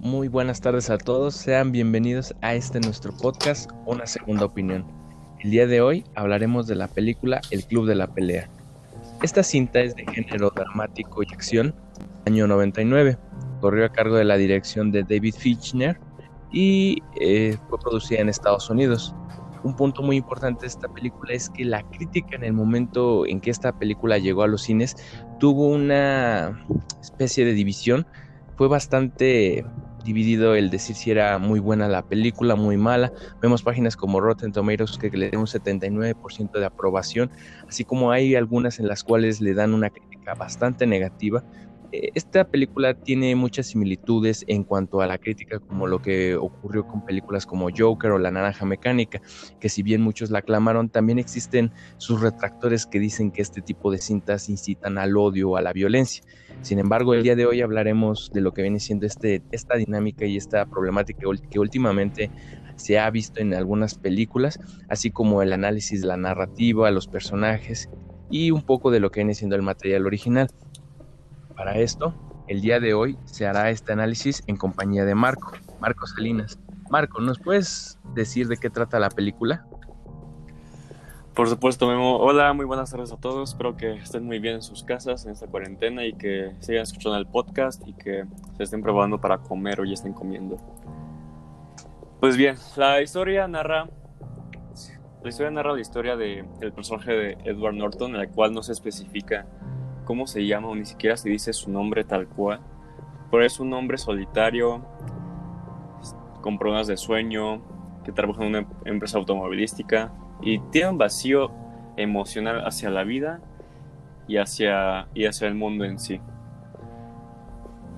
[0.00, 4.86] Muy buenas tardes a todos, sean bienvenidos a este nuestro podcast, Una Segunda Opinión.
[5.40, 8.48] El día de hoy hablaremos de la película El Club de la Pelea.
[9.22, 11.74] Esta cinta es de género dramático y acción,
[12.24, 13.18] año 99.
[13.60, 16.00] Corrió a cargo de la dirección de David Fichtner
[16.50, 19.14] y eh, fue producida en Estados Unidos.
[19.64, 23.38] Un punto muy importante de esta película es que la crítica en el momento en
[23.38, 24.96] que esta película llegó a los cines
[25.38, 26.58] tuvo una
[27.02, 28.06] especie de división.
[28.56, 29.64] Fue bastante
[30.04, 33.12] dividido el decir si era muy buena la película, muy mala.
[33.40, 37.30] Vemos páginas como Rotten Tomatoes que le dan un 79% de aprobación,
[37.68, 41.44] así como hay algunas en las cuales le dan una crítica bastante negativa.
[41.92, 46.86] Eh, esta película tiene muchas similitudes en cuanto a la crítica, como lo que ocurrió
[46.86, 49.20] con películas como Joker o La Naranja Mecánica,
[49.58, 53.90] que si bien muchos la aclamaron, también existen sus retractores que dicen que este tipo
[53.90, 56.22] de cintas incitan al odio o a la violencia.
[56.62, 60.26] Sin embargo, el día de hoy hablaremos de lo que viene siendo este, esta dinámica
[60.26, 62.30] y esta problemática que últimamente
[62.76, 67.88] se ha visto en algunas películas, así como el análisis de la narrativa, los personajes
[68.30, 70.48] y un poco de lo que viene siendo el material original.
[71.56, 72.14] Para esto,
[72.46, 76.58] el día de hoy se hará este análisis en compañía de Marco, Marco Salinas.
[76.90, 79.66] Marco, ¿nos puedes decir de qué trata la película?
[81.34, 82.16] Por supuesto, Memo.
[82.16, 83.50] Hola, muy buenas tardes a todos.
[83.50, 87.16] Espero que estén muy bien en sus casas en esta cuarentena y que sigan escuchando
[87.16, 88.24] el podcast y que
[88.56, 90.56] se estén probando para comer o ya estén comiendo.
[92.18, 93.88] Pues bien, la historia narra
[95.22, 98.72] la historia narra la historia del personaje de Edward Norton, en el cual no se
[98.72, 99.46] especifica
[100.04, 102.60] cómo se llama o ni siquiera se dice su nombre tal cual.
[103.30, 104.84] Pero es un hombre solitario,
[106.40, 107.62] con problemas de sueño,
[108.04, 110.12] que trabaja en una empresa automovilística
[110.42, 111.50] y tiene un vacío
[111.96, 113.40] emocional hacia la vida
[114.26, 116.20] y hacia, y hacia el mundo en sí.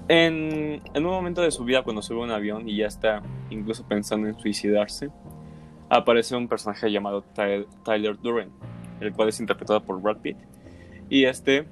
[0.08, 4.28] En, un momento de su vida, cuando sube un avión y ya está incluso pensando
[4.28, 5.10] en suicidarse,
[5.88, 7.22] aparece un personaje llamado
[7.84, 8.50] Tyler Duran,
[9.00, 10.36] el cual es interpretado por Brad Pitt.
[11.08, 11.66] Y este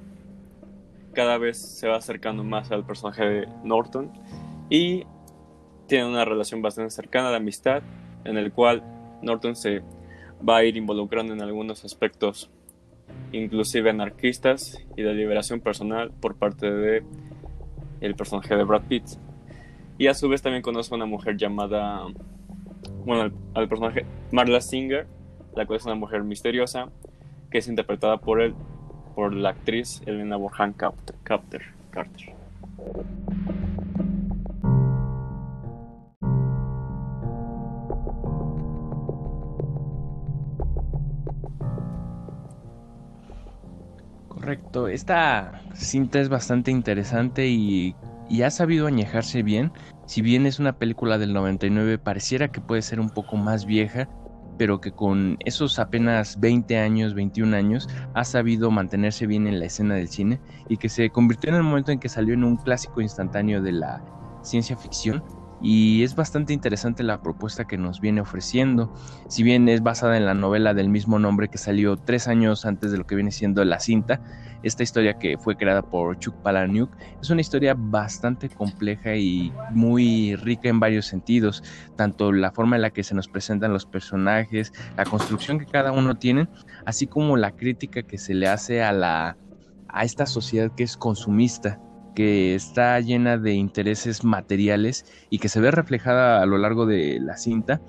[1.12, 4.12] cada vez se va acercando más al personaje de Norton
[4.68, 5.04] y
[5.88, 7.82] tiene una relación bastante cercana de amistad
[8.24, 8.82] en el cual
[9.22, 9.82] Norton se
[10.46, 12.50] va a ir involucrando en algunos aspectos
[13.32, 17.02] inclusive anarquistas y de liberación personal por parte de
[18.00, 19.04] el personaje de Brad Pitt
[19.98, 22.06] y a su vez también conoce a una mujer llamada
[23.04, 25.06] bueno al, personaje Marla Singer
[25.54, 26.88] la cual es una mujer misteriosa
[27.50, 28.54] que es interpretada por él
[29.14, 31.14] por la actriz Elena Bonham Carter.
[44.50, 47.94] Correcto, esta cinta es bastante interesante y,
[48.28, 49.70] y, ha sabido añejarse bien.
[50.06, 54.08] Si bien es una película del 99, pareciera que puede ser un poco más vieja,
[54.58, 59.66] pero que con esos apenas 20 años, 21 años, ha sabido mantenerse bien en la
[59.66, 62.56] escena del cine y que se convirtió en el momento en que salió en un
[62.56, 64.02] clásico instantáneo de la
[64.42, 65.22] ciencia ficción
[65.62, 68.92] y es bastante interesante la propuesta que nos viene ofreciendo.
[69.28, 72.92] Si bien es basada en la novela del mismo nombre que salió tres años antes
[72.92, 74.20] de lo que viene siendo la cinta,
[74.62, 80.34] esta historia que fue creada por Chuck Palahniuk es una historia bastante compleja y muy
[80.36, 81.62] rica en varios sentidos,
[81.96, 85.92] tanto la forma en la que se nos presentan los personajes, la construcción que cada
[85.92, 86.48] uno tiene,
[86.84, 89.36] así como la crítica que se le hace a la
[89.92, 91.80] a esta sociedad que es consumista
[92.14, 97.18] que está llena de intereses materiales y que se ve reflejada a lo largo de
[97.20, 97.80] la cinta,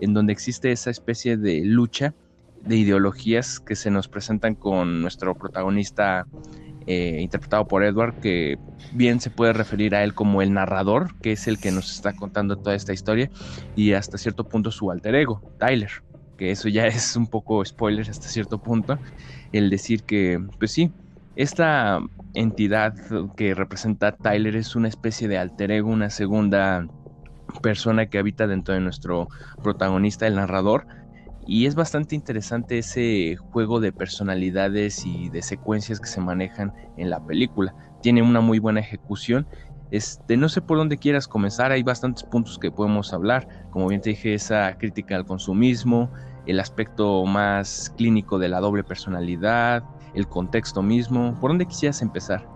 [0.00, 2.14] en donde existe esa especie de lucha
[2.62, 6.26] de ideologías que se nos presentan con nuestro protagonista
[6.86, 8.58] eh, interpretado por Edward, que
[8.92, 12.14] bien se puede referir a él como el narrador, que es el que nos está
[12.14, 13.30] contando toda esta historia,
[13.76, 15.90] y hasta cierto punto su alter ego, Tyler,
[16.38, 18.98] que eso ya es un poco spoiler hasta cierto punto,
[19.52, 20.90] el decir que, pues sí,
[21.38, 22.00] esta
[22.34, 22.94] entidad
[23.36, 26.88] que representa Tyler es una especie de alter ego, una segunda
[27.62, 29.28] persona que habita dentro de nuestro
[29.62, 30.88] protagonista, el narrador.
[31.46, 37.08] Y es bastante interesante ese juego de personalidades y de secuencias que se manejan en
[37.08, 37.72] la película.
[38.02, 39.46] Tiene una muy buena ejecución.
[39.92, 43.46] Este, no sé por dónde quieras comenzar, hay bastantes puntos que podemos hablar.
[43.70, 46.10] Como bien te dije, esa crítica al consumismo,
[46.46, 49.84] el aspecto más clínico de la doble personalidad,
[50.18, 51.34] el contexto mismo.
[51.40, 52.46] ¿Por dónde quisieras empezar?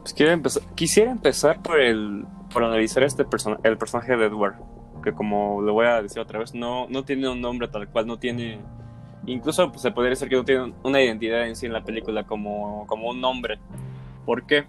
[0.00, 4.54] Pues empezar, quisiera empezar por el por analizar este person el personaje de Edward,
[5.02, 8.06] que como lo voy a decir otra vez, no, no tiene un nombre tal cual,
[8.06, 8.60] no tiene
[9.26, 12.24] incluso pues, se podría decir que no tiene una identidad en sí en la película
[12.24, 13.58] como, como un nombre.
[14.24, 14.64] ¿Por qué?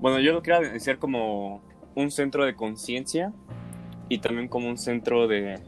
[0.00, 1.62] Bueno, yo lo quiero decir como
[1.94, 3.32] un centro de conciencia
[4.08, 5.60] y también como un centro de,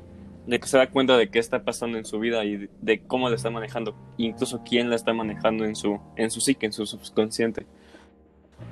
[0.46, 3.28] de que se da cuenta de qué está pasando en su vida y de, cómo
[3.28, 6.86] la está manejando, incluso quién la está manejando en su, en su psique, en su
[6.86, 7.66] subconsciente.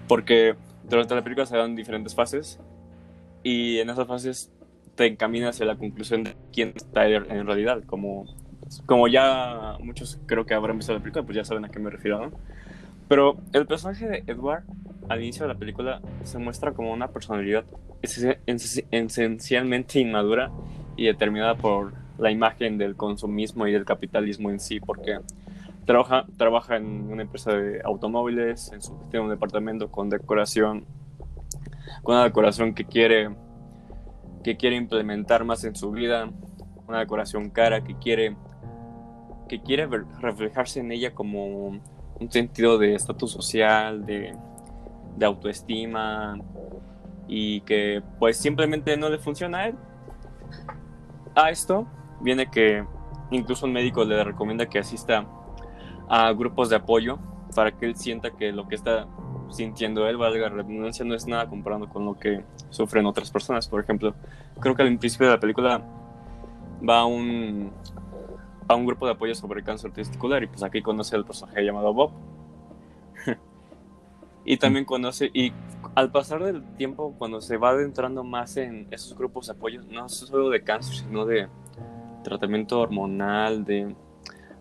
[0.07, 0.55] Porque
[0.89, 2.61] durante la película se dan diferentes fases
[3.43, 4.53] y en esas fases
[4.95, 8.27] te encamina hacia la conclusión de quién está en realidad, como,
[8.85, 11.89] como ya muchos creo que habrán visto la película, pues ya saben a qué me
[11.89, 12.33] refiero, ¿no?
[13.09, 14.65] Pero el personaje de Edward
[15.09, 17.65] al inicio de la película se muestra como una personalidad
[18.03, 20.51] esencialmente inmadura
[20.97, 25.19] y determinada por la imagen del consumismo y del capitalismo en sí, porque
[25.85, 30.85] trabaja, trabaja en una empresa de automóviles, en su, tiene un departamento con decoración,
[32.03, 33.31] con una decoración que quiere,
[34.45, 36.31] que quiere implementar más en su vida,
[36.87, 38.37] una decoración cara que quiere,
[39.49, 39.89] que quiere
[40.21, 41.81] reflejarse en ella como
[42.21, 44.35] un sentido de estatus social, de,
[45.17, 46.39] de autoestima
[47.29, 49.75] y que pues simplemente no le funciona a él.
[51.35, 51.87] A esto
[52.21, 52.85] viene que
[53.31, 55.27] incluso un médico le recomienda que asista
[56.09, 57.19] a grupos de apoyo
[57.55, 59.07] para que él sienta que lo que está
[59.51, 63.69] sintiendo él, valga la redundancia, no es nada comparado con lo que sufren otras personas.
[63.69, 64.15] Por ejemplo,
[64.61, 65.83] creo que al principio de la película
[66.89, 67.71] va a un,
[68.69, 71.93] a un grupo de apoyo sobre cáncer testicular y pues aquí conoce al personaje llamado
[71.93, 72.13] Bob.
[74.45, 75.53] y también conoce, y
[75.95, 80.09] al pasar del tiempo, cuando se va adentrando más en esos grupos de apoyo, no
[80.09, 81.49] solo de cáncer, sino de
[82.25, 83.95] tratamiento hormonal, de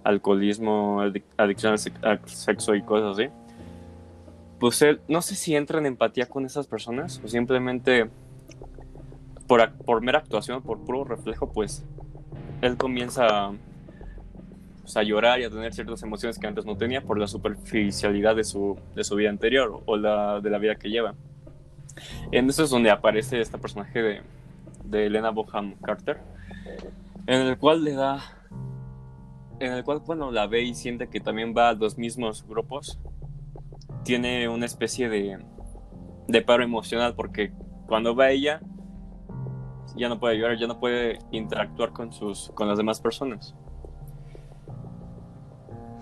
[0.03, 1.01] alcoholismo,
[1.37, 3.29] adicción al sexo y cosas así,
[4.59, 8.09] pues él, no sé si entra en empatía con esas personas o simplemente
[9.47, 11.85] por, por mera actuación, por puro reflejo, pues
[12.61, 13.51] él comienza
[14.91, 18.35] pues, a llorar y a tener ciertas emociones que antes no tenía por la superficialidad
[18.35, 21.15] de su, de su vida anterior o la de la vida que lleva.
[22.31, 24.21] En eso es donde aparece este personaje de,
[24.83, 26.19] de Elena Boham Carter,
[27.25, 28.19] en el cual le da,
[29.59, 32.99] en el cual cuando la ve y siente que también va a los mismos grupos,
[34.03, 35.39] tiene una especie de,
[36.27, 37.53] de paro emocional porque
[37.87, 38.59] cuando va ella
[39.95, 43.55] ya no puede llorar, ya no puede interactuar con sus con las demás personas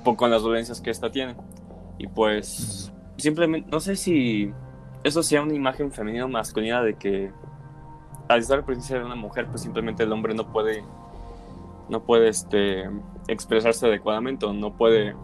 [0.03, 1.35] con las dolencias que esta tiene.
[1.97, 4.51] Y pues simplemente, no sé si
[5.03, 7.31] eso sea una imagen femenina o masculina de que
[8.27, 10.83] al estar presencia de una mujer, pues simplemente el hombre no puede,
[11.89, 12.89] no puede este,
[13.27, 15.15] expresarse adecuadamente o no puede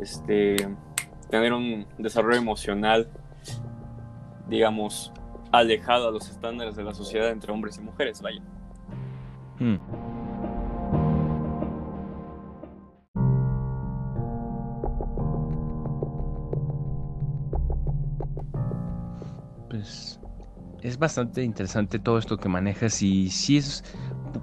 [0.00, 0.56] este,
[1.30, 3.08] tener un desarrollo emocional,
[4.48, 5.12] digamos,
[5.52, 8.42] alejado a los estándares de la sociedad entre hombres y mujeres, vaya.
[9.58, 9.76] Hmm.
[19.74, 23.82] Es bastante interesante todo esto que manejas y sí es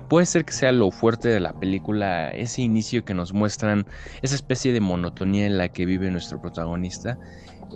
[0.10, 3.86] puede ser que sea lo fuerte de la película, ese inicio que nos muestran,
[4.22, 7.18] esa especie de monotonía en la que vive nuestro protagonista,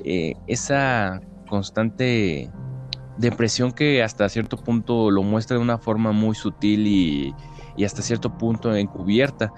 [0.03, 2.49] eh, esa constante
[3.17, 7.33] depresión que hasta cierto punto lo muestra de una forma muy sutil y,
[7.77, 9.53] y hasta cierto punto encubierta.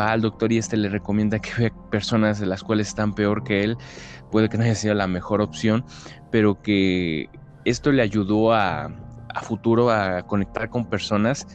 [0.00, 3.44] Va al doctor y este le recomienda que vea personas de las cuales están peor
[3.44, 3.76] que él.
[4.30, 5.84] Puede que no haya sido la mejor opción,
[6.30, 7.28] pero que
[7.64, 8.90] esto le ayudó a,
[9.42, 11.46] futuro a conectar con personas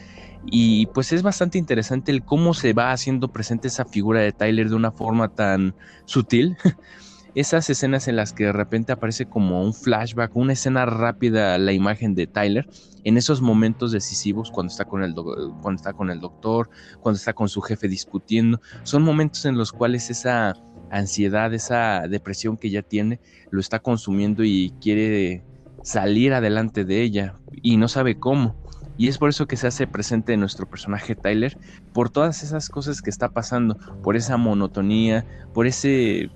[0.45, 4.69] y pues es bastante interesante el cómo se va haciendo presente esa figura de Tyler
[4.69, 6.57] de una forma tan sutil.
[7.35, 11.71] Esas escenas en las que de repente aparece como un flashback, una escena rápida la
[11.71, 12.67] imagen de Tyler,
[13.03, 17.33] en esos momentos decisivos cuando está con el, cuando está con el doctor, cuando está
[17.33, 20.55] con su jefe discutiendo, son momentos en los cuales esa
[20.89, 23.19] ansiedad, esa depresión que ya tiene,
[23.51, 25.43] lo está consumiendo y quiere
[25.87, 28.57] salir adelante de ella y no sabe cómo.
[28.97, 31.57] Y es por eso que se hace presente nuestro personaje Tyler,
[31.93, 36.29] por todas esas cosas que está pasando, por esa monotonía, por ese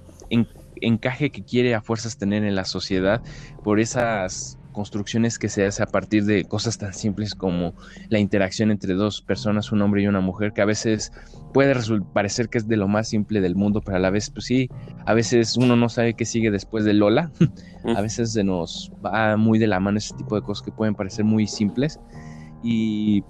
[0.77, 3.21] encaje que quiere a fuerzas tener en la sociedad,
[3.61, 7.73] por esas construcciones que se hace a partir de cosas tan simples como
[8.09, 11.11] la interacción entre dos personas, un hombre y una mujer, que a veces
[11.53, 11.75] puede
[12.13, 14.69] parecer que es de lo más simple del mundo, pero a la vez, pues sí,
[15.05, 17.31] a veces uno no sabe qué sigue después de Lola,
[17.95, 20.95] a veces se nos va muy de la mano ese tipo de cosas que pueden
[20.95, 21.99] parecer muy simples.
[22.63, 23.23] Y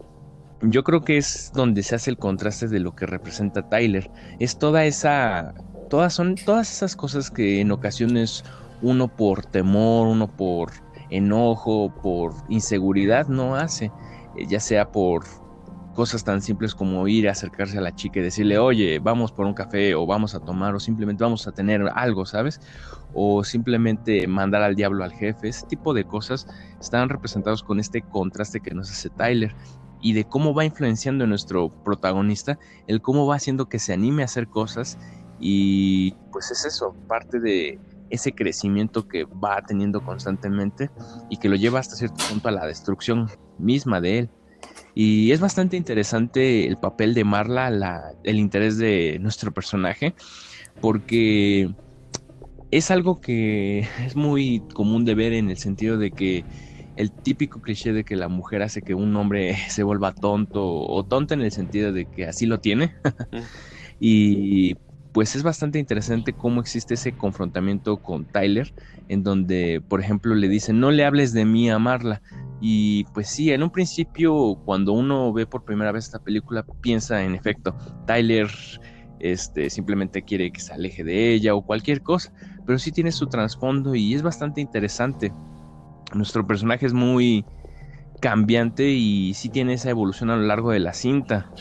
[0.61, 4.57] yo creo que es donde se hace el contraste de lo que representa Tyler, es
[4.57, 5.53] toda esa,
[5.89, 8.43] todas son todas esas cosas que en ocasiones
[8.81, 10.71] uno por temor, uno por
[11.11, 13.91] enojo, por inseguridad, no hace,
[14.35, 15.23] eh, ya sea por
[15.93, 19.45] cosas tan simples como ir a acercarse a la chica y decirle, oye, vamos por
[19.45, 22.61] un café o vamos a tomar o simplemente vamos a tener algo, ¿sabes?
[23.13, 26.47] O simplemente mandar al diablo al jefe, ese tipo de cosas
[26.79, 29.53] están representados con este contraste que nos hace Tyler
[30.01, 34.23] y de cómo va influenciando en nuestro protagonista, el cómo va haciendo que se anime
[34.23, 34.97] a hacer cosas
[35.39, 37.79] y pues es eso, parte de
[38.11, 40.89] ese crecimiento que va teniendo constantemente
[41.29, 44.29] y que lo lleva hasta cierto punto a la destrucción misma de él.
[44.93, 50.13] Y es bastante interesante el papel de Marla, el interés de nuestro personaje,
[50.81, 51.73] porque
[52.71, 56.43] es algo que es muy común de ver en el sentido de que
[56.97, 61.03] el típico cliché de que la mujer hace que un hombre se vuelva tonto o
[61.05, 62.95] tonta en el sentido de que así lo tiene.
[63.99, 64.75] y
[65.13, 68.73] pues es bastante interesante cómo existe ese confrontamiento con Tyler,
[69.09, 72.21] en donde, por ejemplo, le dice, no le hables de mí a Marla.
[72.61, 77.23] Y pues sí, en un principio, cuando uno ve por primera vez esta película, piensa
[77.23, 77.75] en efecto,
[78.05, 78.47] Tyler
[79.19, 82.31] este, simplemente quiere que se aleje de ella o cualquier cosa,
[82.65, 85.33] pero sí tiene su trasfondo y es bastante interesante.
[86.13, 87.45] Nuestro personaje es muy
[88.21, 91.51] cambiante y sí tiene esa evolución a lo largo de la cinta.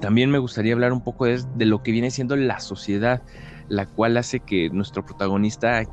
[0.00, 3.22] También me gustaría hablar un poco de, lo que viene siendo la sociedad,
[3.68, 5.84] la cual hace que nuestro protagonista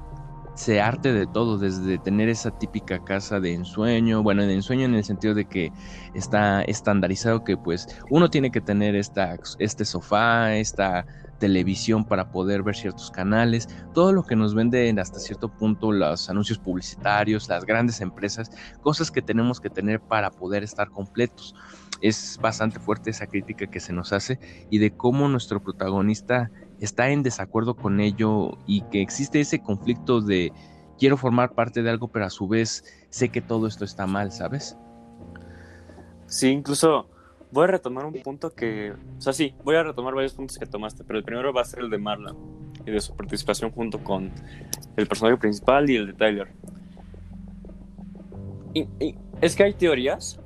[0.56, 4.96] se arte de todo, desde tener esa típica casa de ensueño, bueno, de ensueño en
[4.96, 5.72] el sentido de que
[6.14, 11.06] está estandarizado que pues uno tiene que tener esta, este sofá, esta
[11.44, 16.30] televisión para poder ver ciertos canales, todo lo que nos venden hasta cierto punto los
[16.30, 18.50] anuncios publicitarios, las grandes empresas,
[18.82, 21.54] cosas que tenemos que tener para poder estar completos
[22.00, 27.10] es bastante fuerte esa crítica que se nos hace y de cómo nuestro protagonista está
[27.10, 30.54] en desacuerdo con ello y que existe ese conflicto de
[30.98, 34.32] quiero formar parte de algo, pero a su vez sé que todo esto está mal,
[34.32, 34.78] ¿sabes?
[36.26, 37.10] Sí, incluso
[37.53, 40.65] voy a retomar un punto que, o sea, sí, voy a retomar varios puntos que
[40.65, 42.36] tomaste, pero el primero va a ser el de Marla
[42.86, 44.31] y de su participación junto con
[44.98, 46.48] el personaje principal y el de Tyler.
[48.74, 50.39] y es que hay teorías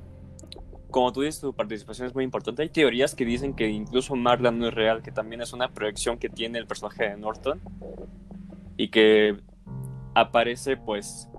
[0.90, 2.62] como tú dices, tu participación es muy importante.
[2.62, 6.18] Hay teorías que dicen que incluso Marla no es real, que también es una proyección
[6.18, 7.62] que tiene el personaje de Norton
[8.78, 9.38] y que
[10.16, 11.30] aparece pues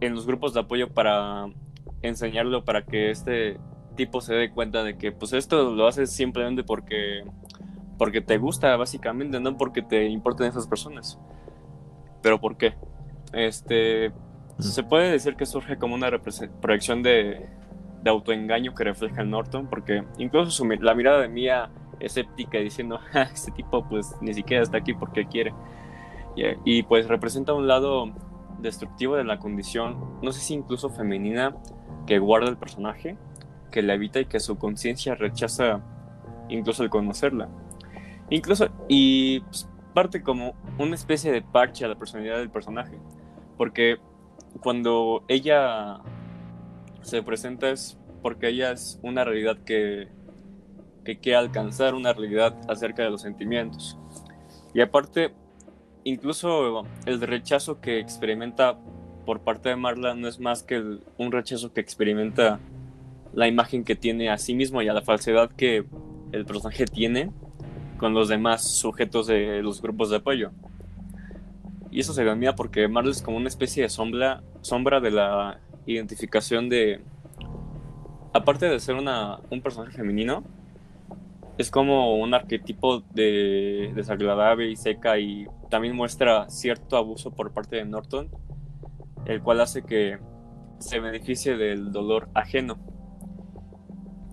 [0.00, 1.46] en los grupos de apoyo para
[2.02, 3.58] enseñarlo para que este
[4.00, 7.22] tipo se dé cuenta de que pues esto lo haces simplemente porque
[7.98, 11.18] porque te gusta básicamente, no porque te importen esas personas.
[12.22, 12.72] Pero ¿por qué?
[13.34, 14.10] Este
[14.58, 16.10] se puede decir que surge como una
[16.62, 17.46] proyección de,
[18.02, 21.68] de autoengaño que refleja el Norton, porque incluso la mirada de Mia
[22.00, 25.52] escéptica diciendo, este tipo pues ni siquiera está aquí porque quiere.
[26.64, 28.14] Y, pues representa un lado
[28.60, 31.54] destructivo de la condición, no sé si incluso femenina,
[32.06, 33.18] que guarda el personaje,
[33.70, 35.80] que la evita y que su conciencia rechaza
[36.48, 37.48] incluso el conocerla.
[38.28, 42.98] Incluso, y pues, parte como una especie de parche a la personalidad del personaje,
[43.56, 43.98] porque
[44.62, 46.00] cuando ella
[47.02, 50.08] se presenta es porque ella es una realidad que,
[51.04, 53.98] que quiere alcanzar, una realidad acerca de los sentimientos.
[54.74, 55.32] Y aparte,
[56.04, 58.78] incluso el rechazo que experimenta
[59.24, 62.60] por parte de Marla no es más que un rechazo que experimenta
[63.32, 65.84] la imagen que tiene a sí mismo y a la falsedad que
[66.32, 67.30] el personaje tiene
[67.98, 70.50] con los demás sujetos de los grupos de apoyo.
[71.90, 75.60] Y eso se mía porque Marla es como una especie de sombra, sombra de la
[75.86, 77.00] identificación de,
[78.32, 80.44] aparte de ser una, un personaje femenino,
[81.58, 87.76] es como un arquetipo de desagradable y seca y también muestra cierto abuso por parte
[87.76, 88.30] de Norton,
[89.26, 90.18] el cual hace que
[90.78, 92.78] se beneficie del dolor ajeno.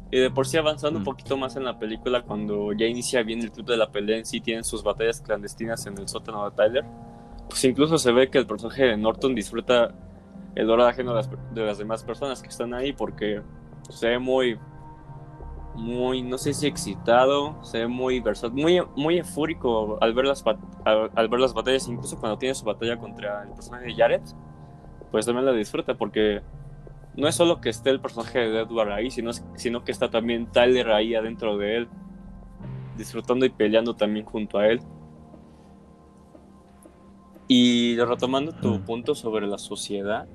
[0.09, 1.05] Y de por sí avanzando un mm.
[1.05, 4.25] poquito más en la película, cuando ya inicia bien el club de la pelea en
[4.25, 6.85] sí, tienen sus batallas clandestinas en el sótano de Tyler,
[7.49, 9.93] pues incluso se ve que el personaje de Norton disfruta
[10.55, 13.41] el dolor ajeno de las, de las demás personas que están ahí porque
[13.89, 14.57] se ve muy,
[15.75, 20.43] muy, no sé si excitado, se ve muy versátil, muy, muy eufórico al ver, las,
[20.85, 24.21] al, ver las batallas, incluso cuando tiene su batalla contra el personaje de Jared,
[25.11, 26.41] pues también la disfruta porque
[27.17, 30.45] no es solo que esté el personaje de Edward ahí, sino, sino que está también
[30.51, 31.87] Tyler ahí adentro de él,
[32.95, 34.79] disfrutando y peleando también junto a él.
[37.47, 40.27] Y retomando tu punto sobre la sociedad,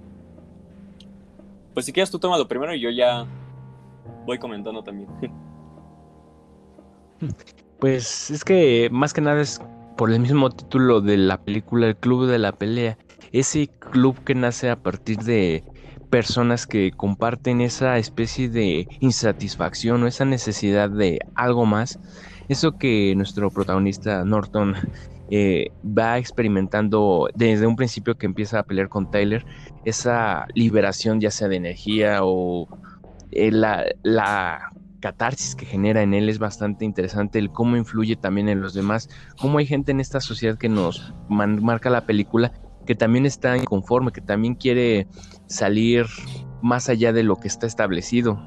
[1.72, 3.26] pues si quieres tú toma lo primero y yo ya
[4.26, 5.08] voy comentando también.
[7.78, 9.60] Pues es que más que nada es
[9.96, 12.96] por el mismo título de la película, el Club de la Pelea.
[13.32, 15.64] Ese club que nace a partir de
[16.12, 21.99] personas que comparten esa especie de insatisfacción o esa necesidad de algo más.
[22.50, 24.75] Eso que nuestro protagonista Norton
[25.31, 29.47] eh, va experimentando desde un principio que empieza a pelear con Tyler,
[29.87, 32.69] esa liberación ya sea de energía o
[33.31, 38.50] eh, la, la catarsis que genera en él es bastante interesante, el cómo influye también
[38.50, 39.09] en los demás,
[39.40, 42.52] cómo hay gente en esta sociedad que nos marca la película
[42.86, 45.06] que también está inconforme, que también quiere
[45.46, 46.06] salir
[46.62, 48.40] más allá de lo que está establecido.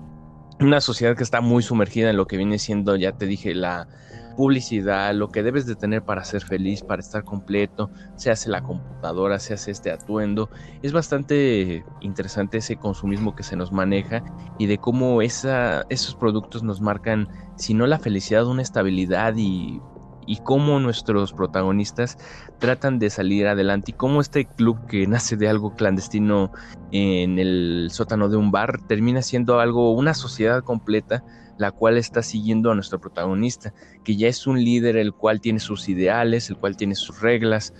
[0.59, 3.87] Una sociedad que está muy sumergida en lo que viene siendo, ya te dije, la
[4.35, 8.61] publicidad, lo que debes de tener para ser feliz, para estar completo, se hace la
[8.61, 10.49] computadora, se hace este atuendo.
[10.81, 14.23] Es bastante interesante ese consumismo que se nos maneja
[14.59, 19.81] y de cómo esa, esos productos nos marcan, si no la felicidad, una estabilidad y
[20.25, 22.17] y cómo nuestros protagonistas
[22.59, 26.51] tratan de salir adelante y cómo este club que nace de algo clandestino
[26.91, 31.23] en el sótano de un bar termina siendo algo, una sociedad completa
[31.57, 35.59] la cual está siguiendo a nuestro protagonista, que ya es un líder el cual tiene
[35.59, 37.73] sus ideales, el cual tiene sus reglas,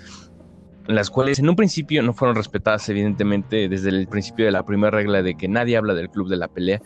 [0.88, 4.92] las cuales en un principio no fueron respetadas evidentemente desde el principio de la primera
[4.92, 6.82] regla de que nadie habla del club de la pelea.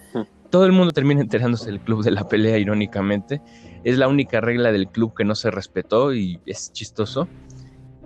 [0.50, 3.42] Todo el mundo termina enterándose del club de la pelea irónicamente
[3.84, 7.28] es la única regla del club que no se respetó y es chistoso.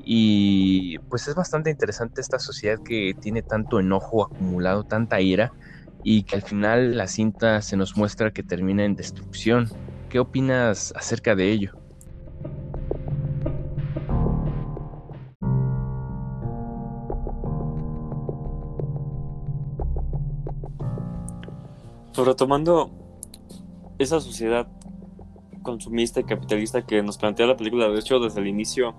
[0.06, 5.54] Y pues es bastante interesante esta sociedad que tiene tanto enojo acumulado, tanta ira,
[6.04, 9.70] y que al final la cinta se nos muestra que termina en destrucción.
[10.10, 11.72] ¿Qué opinas acerca de ello?
[22.14, 22.92] Pues retomando
[23.98, 24.68] esa sociedad
[25.64, 28.94] consumista y capitalista que nos plantea la película, de hecho, desde el inicio,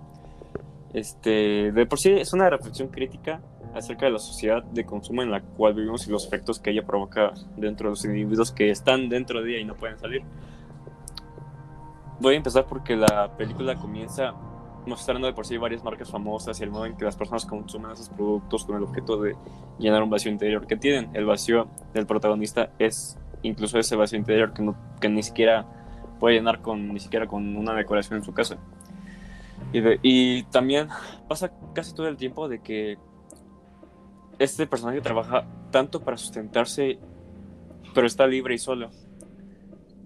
[0.93, 3.41] este, de por sí es una reflexión crítica
[3.75, 6.85] acerca de la sociedad de consumo en la cual vivimos y los efectos que ella
[6.85, 10.23] provoca dentro de los individuos que están dentro de ella y no pueden salir.
[12.21, 14.35] Voy a empezar porque la película comienza
[14.87, 17.91] mostrando de por sí varias marcas famosas y el modo en que las personas consumen
[17.91, 19.35] esos productos con el objeto de
[19.79, 21.11] llenar un vacío interior que tienen.
[21.15, 25.67] El vacío del protagonista es incluso ese vacío interior que, no, que ni siquiera
[26.25, 28.57] puede llenar con ni siquiera con una decoración en su casa.
[29.75, 30.89] Y, y también
[31.29, 32.97] pasa casi todo el tiempo de que
[34.39, 36.99] este personaje trabaja tanto para sustentarse,
[37.95, 38.89] pero está libre y solo.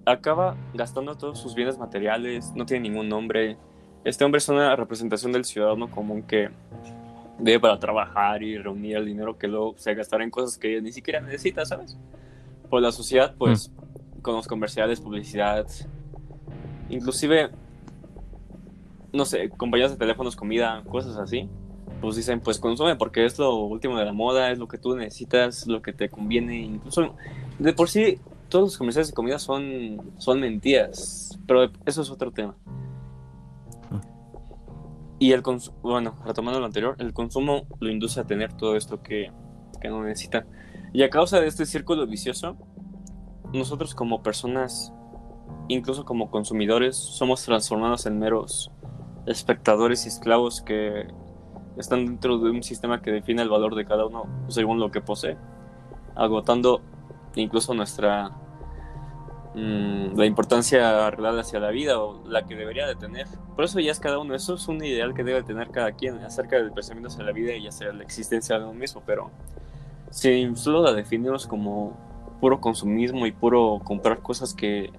[0.06, 3.56] Acaba gastando todos sus bienes materiales, no tiene ningún nombre.
[4.02, 6.50] Este hombre es una representación del ciudadano común que
[7.38, 10.90] debe para trabajar y reunir el dinero que luego se gastará en cosas que ni
[10.90, 11.96] siquiera necesita, ¿sabes?
[12.68, 14.20] Pues la sociedad, pues, mm.
[14.20, 15.64] con los comerciales, publicidad,
[16.88, 17.50] inclusive,
[19.12, 21.48] no sé, compañías de teléfonos, comida, cosas así,
[22.00, 24.96] pues dicen, pues consume porque es lo último de la moda, es lo que tú
[24.96, 27.14] necesitas, lo que te conviene, incluso
[27.58, 32.32] de por sí todos los comerciales de comida son, son mentiras, pero eso es otro
[32.32, 32.56] tema.
[35.20, 39.02] Y el consumo, bueno, retomando lo anterior, el consumo lo induce a tener todo esto
[39.02, 39.32] que,
[39.80, 40.46] que no necesita.
[40.92, 42.56] Y a causa de este círculo vicioso,
[43.52, 44.92] nosotros como personas
[45.68, 48.70] incluso como consumidores, somos transformados en meros
[49.26, 51.06] espectadores y esclavos que
[51.76, 55.00] están dentro de un sistema que define el valor de cada uno según lo que
[55.00, 55.36] posee,
[56.16, 56.80] agotando
[57.36, 58.30] incluso nuestra
[59.54, 63.26] mm, la importancia real hacia la vida o la que debería de tener.
[63.54, 66.18] Por eso ya es cada uno, eso es un ideal que debe tener cada quien
[66.18, 69.30] acerca del pensamiento hacia la vida y hacia la existencia de uno mismo, pero
[70.10, 71.96] si solo la definimos como
[72.40, 74.90] puro consumismo y puro comprar cosas que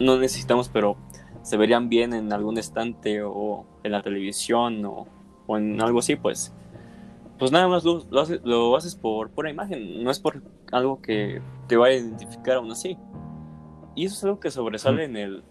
[0.00, 0.96] no necesitamos, pero
[1.42, 5.06] se verían bien en algún estante o en la televisión o,
[5.48, 6.52] en algo así, pues,
[7.38, 11.76] pues nada más lo, lo, haces, por pura imagen, no es por algo que te
[11.76, 12.98] vaya a identificar aún así.
[13.94, 15.42] Y eso es algo que sobresale en el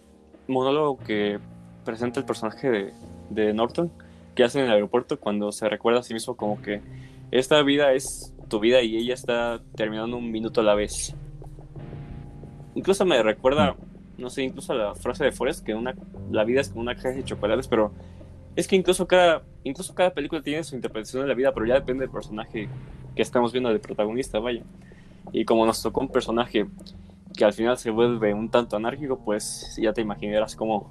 [0.48, 1.40] monólogo que
[1.84, 2.94] presenta el personaje de,
[3.30, 3.92] de Norton,
[4.36, 6.82] que hace en el aeropuerto cuando se recuerda a sí mismo como que
[7.32, 11.16] esta vida es tu vida y ella está terminando un minuto a la vez.
[12.76, 13.76] Incluso me recuerda
[14.18, 15.96] no sé, incluso la frase de Forrest, que una,
[16.32, 17.92] la vida es como una caja de chocolates, pero
[18.56, 21.76] es que incluso cada, incluso cada película tiene su interpretación de la vida, pero ya
[21.76, 22.68] depende del personaje
[23.16, 24.64] que estamos viendo de protagonista, vaya.
[25.32, 26.68] Y como nos tocó un personaje
[27.36, 30.90] que al final se vuelve un tanto anárquico, pues ya te imaginarás cómo,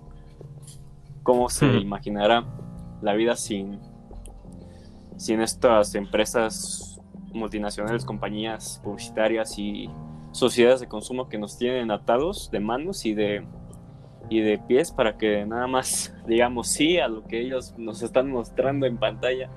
[1.23, 2.45] cómo se imaginará
[3.03, 3.81] la vida sin,
[5.17, 7.01] sin estas empresas
[7.33, 9.91] multinacionales, compañías publicitarias y
[10.37, 13.47] sociedades de consumo que nos tienen atados de manos y de,
[14.29, 18.31] y de pies para que nada más digamos sí a lo que ellos nos están
[18.31, 19.49] mostrando en pantalla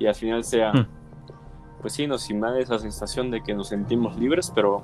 [0.00, 0.86] y al final sea, hmm.
[1.80, 4.82] pues sí, nos invade esa sensación de que nos sentimos libres, pero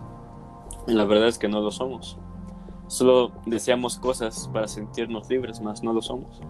[0.86, 2.18] la verdad es que no lo somos.
[2.88, 6.40] Solo deseamos cosas para sentirnos libres, más no lo somos.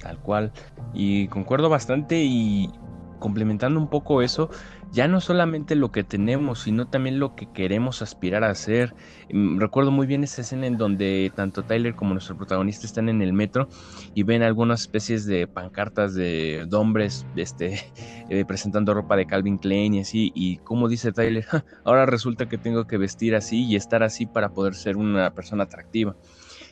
[0.00, 0.52] Tal cual.
[0.94, 2.70] Y concuerdo bastante y
[3.18, 4.50] complementando un poco eso,
[4.96, 8.94] ya no solamente lo que tenemos, sino también lo que queremos aspirar a hacer.
[9.30, 13.20] Mm, recuerdo muy bien esa escena en donde tanto Tyler como nuestro protagonista están en
[13.20, 13.68] el metro
[14.14, 17.78] y ven algunas especies de pancartas de, hombres este,
[18.30, 20.32] eh, presentando ropa de Calvin Klein y así.
[20.34, 21.44] Y como dice Tyler,
[21.84, 25.64] ahora resulta que tengo que vestir así y estar así para poder ser una persona
[25.64, 26.16] atractiva.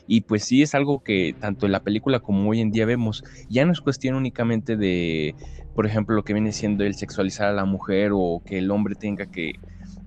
[0.07, 3.23] Y pues sí es algo que tanto en la película como hoy en día vemos,
[3.49, 5.35] ya no es cuestión únicamente de,
[5.75, 8.95] por ejemplo, lo que viene siendo el sexualizar a la mujer o que el hombre
[8.95, 9.53] tenga que...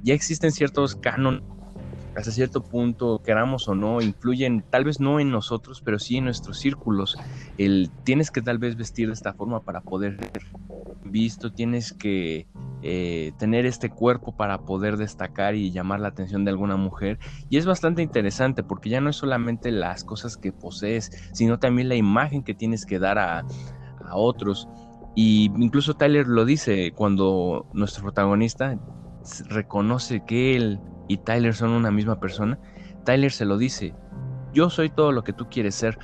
[0.03, 1.43] Ya existen ciertos cánones
[2.19, 6.25] hasta cierto punto, queramos o no, influyen tal vez no en nosotros, pero sí en
[6.25, 7.17] nuestros círculos.
[7.59, 10.43] El, tienes que tal vez vestir de esta forma para poder ser
[11.05, 12.49] visto, tienes que
[12.83, 17.21] eh, tener este cuerpo para poder destacar y llamar la atención de alguna mujer.
[17.51, 21.89] Y es bastante interesante porque ya no es solamente las cosas que posees, sino también
[21.89, 23.45] la imagen que tienes que dar a,
[24.05, 24.69] a otros.
[25.21, 28.79] Y incluso Tyler lo dice cuando nuestro protagonista
[29.49, 30.79] reconoce que él
[31.09, 32.57] y Tyler son una misma persona,
[33.05, 33.97] Tyler se lo dice,
[34.55, 35.99] yo soy todo lo que tú quieres ser,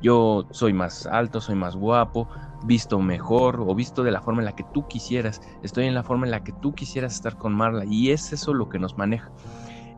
[0.00, 2.28] yo soy más alto, soy más guapo,
[2.64, 6.04] visto mejor o visto de la forma en la que tú quisieras, estoy en la
[6.04, 8.96] forma en la que tú quisieras estar con Marla y es eso lo que nos
[8.96, 9.32] maneja.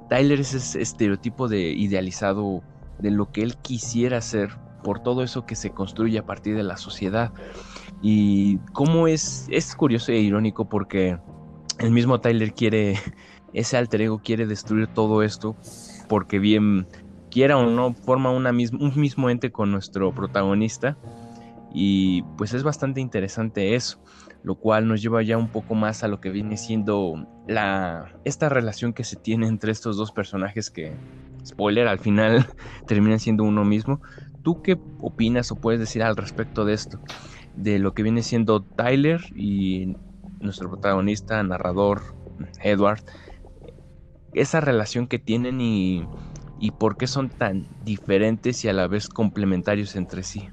[0.08, 2.62] Tyler es ese estereotipo de idealizado
[2.98, 4.48] de lo que él quisiera ser
[4.82, 7.32] por todo eso que se construye a partir de la sociedad.
[8.02, 11.18] Y cómo es, es curioso e irónico porque
[11.78, 12.98] el mismo Tyler quiere
[13.52, 15.56] ese alter ego quiere destruir todo esto
[16.08, 16.86] porque bien
[17.30, 20.96] quiera o no forma una un mismo ente con nuestro protagonista
[21.74, 23.98] y pues es bastante interesante eso,
[24.42, 28.48] lo cual nos lleva ya un poco más a lo que viene siendo la esta
[28.48, 30.92] relación que se tiene entre estos dos personajes que
[31.44, 32.46] spoiler al final
[32.86, 34.00] terminan siendo uno mismo.
[34.42, 37.00] ¿Tú qué opinas o puedes decir al respecto de esto?
[37.56, 39.96] De lo que viene siendo Tyler y
[40.40, 42.02] nuestro protagonista, narrador
[42.62, 43.04] Edward,
[44.34, 46.06] esa relación que tienen y,
[46.58, 50.48] y por qué son tan diferentes y a la vez complementarios entre sí.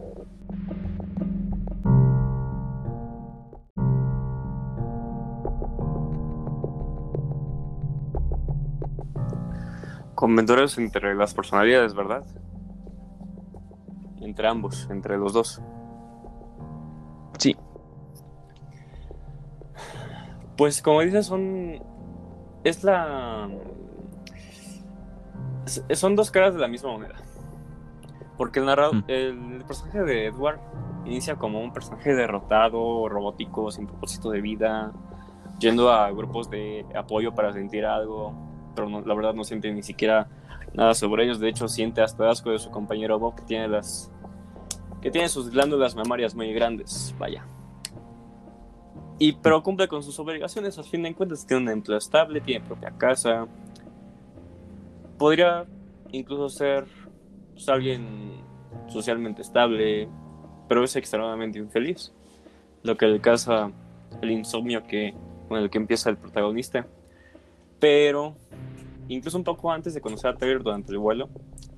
[10.15, 12.25] Complementarios entre las personalidades, ¿verdad?
[14.19, 15.61] Entre ambos, entre los dos.
[20.59, 21.81] Pues como dices, son
[22.65, 23.49] es la...
[25.93, 27.15] Son dos caras de la misma moneda.
[28.37, 29.03] Porque el narrador, mm.
[29.07, 30.59] el personaje de Edward
[31.05, 34.91] inicia como un personaje derrotado, robótico, sin propósito de vida,
[35.59, 38.33] yendo a grupos de apoyo para sentir algo,
[38.75, 40.27] pero la verdad no siente ni siquiera
[40.73, 41.39] nada sobre ellos.
[41.39, 44.11] De hecho, siente hasta asco de su compañero Bob, que tiene las
[45.01, 47.15] que tiene sus glándulas mamarias muy grandes.
[47.17, 47.45] Vaya.
[49.19, 52.65] Y, pero cumple con sus obligaciones, al fin de cuentas tiene un empleo estable, tiene
[52.65, 53.47] propia casa.
[55.17, 55.65] Podría
[56.13, 56.85] incluso ser
[57.53, 58.41] pues, alguien
[58.87, 60.07] socialmente estable,
[60.69, 62.13] pero es extremadamente infeliz.
[62.81, 63.71] Lo que le causa
[64.21, 65.13] el insomnio que,
[65.49, 66.87] con el que empieza el protagonista.
[67.79, 68.35] Pero
[69.09, 71.29] incluso un poco antes de conocer a Taylor durante el vuelo,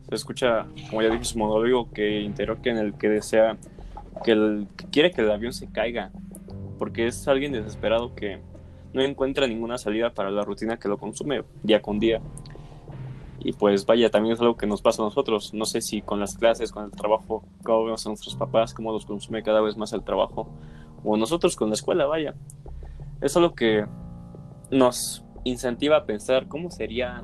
[0.08, 3.58] se escucha, como ya dije, su monólogo que interroga en el que desea
[4.24, 6.12] que, el, que quiere que el avión se caiga
[6.82, 8.42] porque es alguien desesperado que
[8.92, 12.20] no encuentra ninguna salida para la rutina que lo consume día con día.
[13.38, 15.54] Y pues vaya, también es algo que nos pasa a nosotros.
[15.54, 18.92] No sé si con las clases, con el trabajo, cómo vemos a nuestros papás, cómo
[18.92, 20.50] los consume cada vez más el trabajo,
[21.04, 22.34] o nosotros con la escuela, vaya.
[23.22, 23.86] Es algo que
[24.72, 27.24] nos incentiva a pensar cómo sería,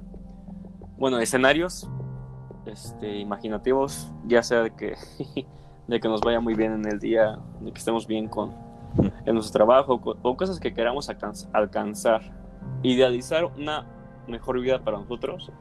[0.99, 1.89] bueno, escenarios
[2.67, 4.93] este, imaginativos, ya sea de que,
[5.87, 8.66] de que nos vaya muy bien en el día, de que estemos bien con
[9.25, 11.09] en nuestro trabajo o cosas que queramos
[11.53, 12.21] alcanzar.
[12.83, 13.85] Idealizar una
[14.27, 15.51] mejor vida para nosotros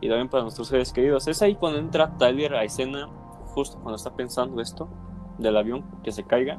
[0.00, 1.26] y también para nuestros seres queridos.
[1.26, 3.08] Es ahí cuando entra Tyler a escena,
[3.46, 4.88] justo cuando está pensando esto
[5.38, 6.58] del avión que se caiga.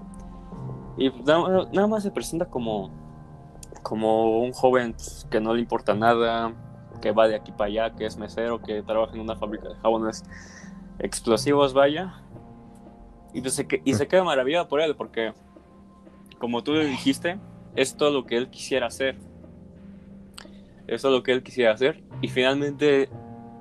[0.97, 2.91] Y nada, más se presenta como,
[3.83, 6.53] como un joven pues, que no le importa nada,
[7.01, 9.75] que va de aquí para allá, que es mesero, que trabaja en una fábrica de
[9.75, 10.23] jabones
[10.99, 12.21] explosivos, vaya.
[13.33, 15.33] Y, se, y se queda maravillado por él, porque
[16.39, 17.37] como tú le dijiste,
[17.75, 19.15] es todo lo que él quisiera hacer.
[20.87, 22.01] Es todo lo que él quisiera hacer.
[22.21, 23.09] Y finalmente,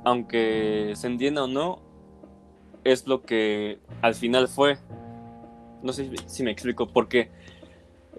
[0.04, 1.82] aunque se entienda o no,
[2.84, 4.78] es lo que al final fue.
[5.82, 7.30] No sé si me explico, porque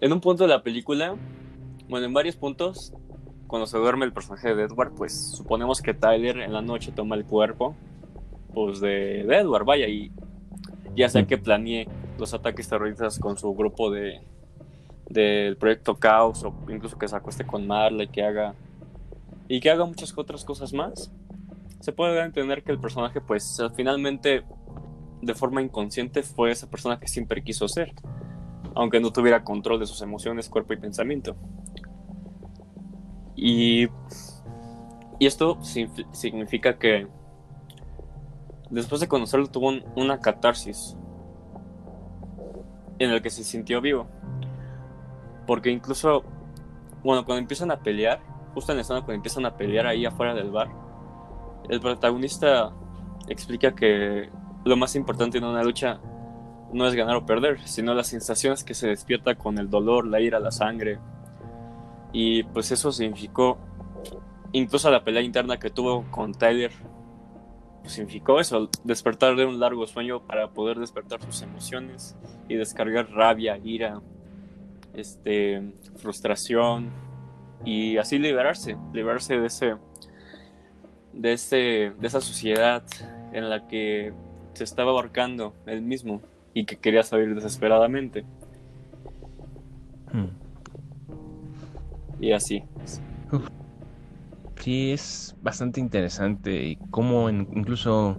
[0.01, 1.15] En un punto de la película,
[1.89, 2.93] bueno, en varios puntos,
[3.47, 7.15] cuando se duerme el personaje de Edward, pues suponemos que Tyler en la noche toma
[7.15, 7.75] el cuerpo
[8.53, 10.11] pues de, Edward, vaya, y
[10.95, 14.21] ya sea que planee los ataques terroristas con su grupo de
[15.09, 18.53] del proyecto Caos o incluso que se acueste con Marley, que haga
[19.47, 21.11] y que haga muchas otras cosas más.
[21.79, 24.43] Se puede entender que el personaje pues finalmente
[25.21, 27.93] de forma inconsciente fue esa persona que siempre quiso ser,
[28.75, 31.35] aunque no tuviera control de sus emociones, cuerpo y pensamiento.
[33.35, 33.87] Y,
[35.17, 37.07] y esto significa que
[38.69, 40.95] después de conocerlo tuvo una catarsis
[42.99, 44.07] en el que se sintió vivo.
[45.49, 46.23] Porque incluso,
[47.03, 48.19] bueno, cuando empiezan a pelear,
[48.53, 50.69] justo en la escena cuando empiezan a pelear ahí afuera del bar,
[51.67, 52.71] el protagonista
[53.27, 54.29] explica que
[54.63, 55.99] lo más importante en una lucha
[56.71, 60.21] no es ganar o perder, sino las sensaciones que se despierta con el dolor, la
[60.21, 60.99] ira, la sangre.
[62.13, 63.57] Y pues eso significó
[64.51, 66.71] incluso la pelea interna que tuvo con Tyler
[67.85, 72.15] significó eso, despertar de un largo sueño para poder despertar sus emociones
[72.47, 73.99] y descargar rabia, ira,
[74.99, 76.89] este, frustración
[77.65, 79.75] y así liberarse, liberarse de ese,
[81.13, 81.57] de ese,
[81.99, 82.83] de esa sociedad
[83.33, 84.13] en la que
[84.53, 86.21] se estaba ahorcando él mismo
[86.53, 88.25] y que quería salir desesperadamente.
[90.11, 90.29] Hmm.
[92.19, 92.63] Y así.
[94.57, 98.17] Sí, es bastante interesante y como incluso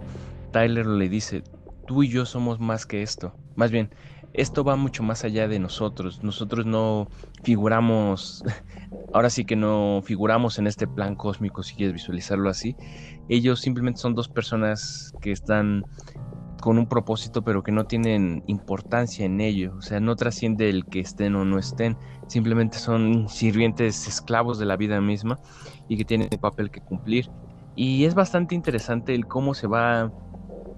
[0.51, 1.43] Tyler le dice,
[1.85, 3.33] tú y yo somos más que esto.
[3.55, 3.89] Más bien,
[4.33, 6.23] esto va mucho más allá de nosotros.
[6.23, 7.07] Nosotros no
[7.43, 8.43] figuramos,
[9.13, 12.75] ahora sí que no figuramos en este plan cósmico, si quieres visualizarlo así.
[13.29, 15.83] Ellos simplemente son dos personas que están
[16.61, 19.73] con un propósito, pero que no tienen importancia en ello.
[19.77, 21.97] O sea, no trasciende el que estén o no estén.
[22.27, 25.39] Simplemente son sirvientes esclavos de la vida misma
[25.89, 27.29] y que tienen un papel que cumplir.
[27.75, 30.11] Y es bastante interesante el cómo se va,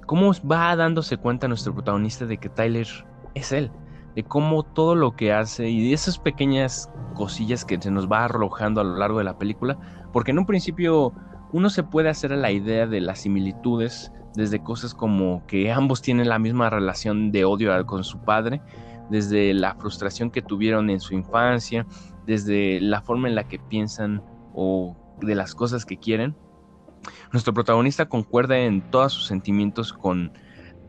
[0.08, 2.88] cómo va dándose cuenta nuestro protagonista de que Tyler
[3.36, 3.72] es él,
[4.16, 8.26] de cómo todo lo que hace y de esas pequeñas cosillas que se nos va
[8.26, 9.78] arrojando a lo largo de la película,
[10.12, 11.14] porque en un principio
[11.52, 16.30] uno se puede hacer la idea de las similitudes desde cosas como que ambos tienen
[16.30, 18.62] la misma relación de odio con su padre,
[19.10, 21.86] desde la frustración que tuvieron en su infancia,
[22.26, 24.24] desde la forma en la que piensan
[24.56, 26.36] o de las cosas que quieren.
[27.32, 30.32] Nuestro protagonista concuerda en todos sus sentimientos con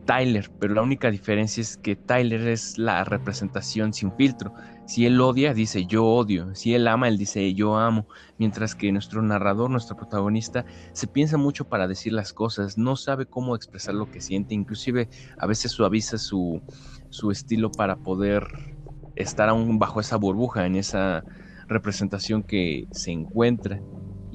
[0.05, 4.53] Tyler, pero la única diferencia es que Tyler es la representación sin filtro.
[4.87, 6.55] Si él odia, dice yo odio.
[6.55, 8.07] Si él ama, él dice yo amo.
[8.39, 13.27] Mientras que nuestro narrador, nuestro protagonista, se piensa mucho para decir las cosas, no sabe
[13.27, 16.63] cómo expresar lo que siente, inclusive a veces suaviza su,
[17.09, 18.47] su estilo para poder
[19.17, 21.25] estar aún bajo esa burbuja, en esa
[21.69, 23.81] representación que se encuentra.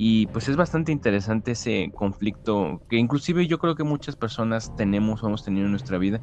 [0.02, 5.22] Y pues es bastante interesante ese conflicto que inclusive yo creo que muchas personas tenemos
[5.22, 6.22] o hemos tenido en nuestra vida,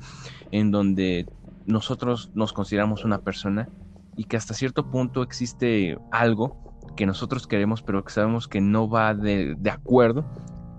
[0.50, 1.28] en donde
[1.66, 3.68] nosotros nos consideramos una persona
[4.16, 6.56] y que hasta cierto punto existe algo
[6.96, 10.24] que nosotros queremos pero que sabemos que no va de, de acuerdo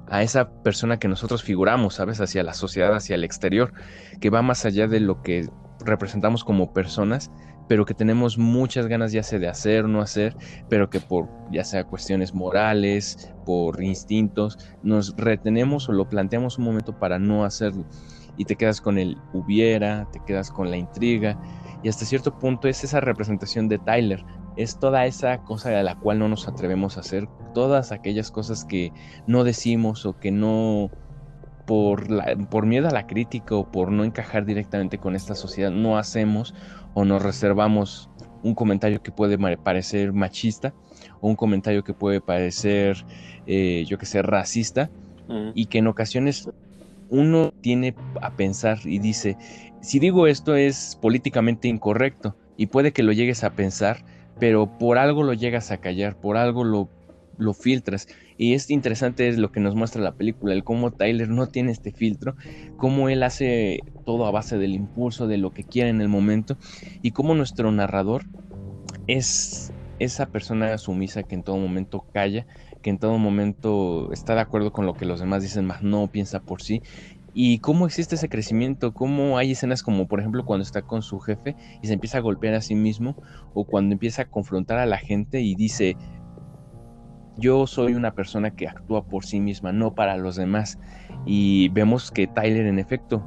[0.09, 2.19] a esa persona que nosotros figuramos, ¿sabes?
[2.19, 3.73] Hacia la sociedad, hacia el exterior,
[4.19, 5.47] que va más allá de lo que
[5.85, 7.29] representamos como personas
[7.67, 10.35] pero que tenemos muchas ganas ya sea de hacer o no hacer,
[10.69, 16.65] pero que por ya sea cuestiones morales, por instintos, nos retenemos o lo planteamos un
[16.65, 17.85] momento para no hacerlo.
[18.37, 21.39] Y te quedas con el hubiera, te quedas con la intriga,
[21.83, 24.23] y hasta cierto punto es esa representación de Tyler,
[24.55, 28.65] es toda esa cosa a la cual no nos atrevemos a hacer, todas aquellas cosas
[28.65, 28.91] que
[29.27, 30.91] no decimos o que no
[31.67, 35.69] por, la, por miedo a la crítica o por no encajar directamente con esta sociedad
[35.69, 36.55] no hacemos
[36.95, 38.09] o nos reservamos
[38.41, 40.73] un comentario que puede parecer machista
[41.19, 43.05] o un comentario que puede parecer,
[43.45, 44.89] eh, yo que sé, racista
[45.53, 46.49] y que en ocasiones
[47.09, 49.37] uno tiene a pensar y dice,
[49.81, 54.05] si digo esto es políticamente incorrecto y puede que lo llegues a pensar,
[54.39, 56.89] pero por algo lo llegas a callar, por algo lo,
[57.37, 61.29] lo filtras y es interesante es lo que nos muestra la película, el cómo Tyler
[61.29, 62.35] no tiene este filtro,
[62.77, 66.57] cómo él hace todo a base del impulso, de lo que quiere en el momento,
[67.01, 68.25] y cómo nuestro narrador
[69.07, 72.45] es esa persona sumisa que en todo momento calla,
[72.81, 76.07] que en todo momento está de acuerdo con lo que los demás dicen, más no
[76.07, 76.81] piensa por sí.
[77.33, 81.19] Y cómo existe ese crecimiento, cómo hay escenas como por ejemplo cuando está con su
[81.19, 83.15] jefe y se empieza a golpear a sí mismo,
[83.53, 85.97] o cuando empieza a confrontar a la gente y dice,
[87.37, 90.79] yo soy una persona que actúa por sí misma, no para los demás.
[91.25, 93.23] Y vemos que Tyler en efecto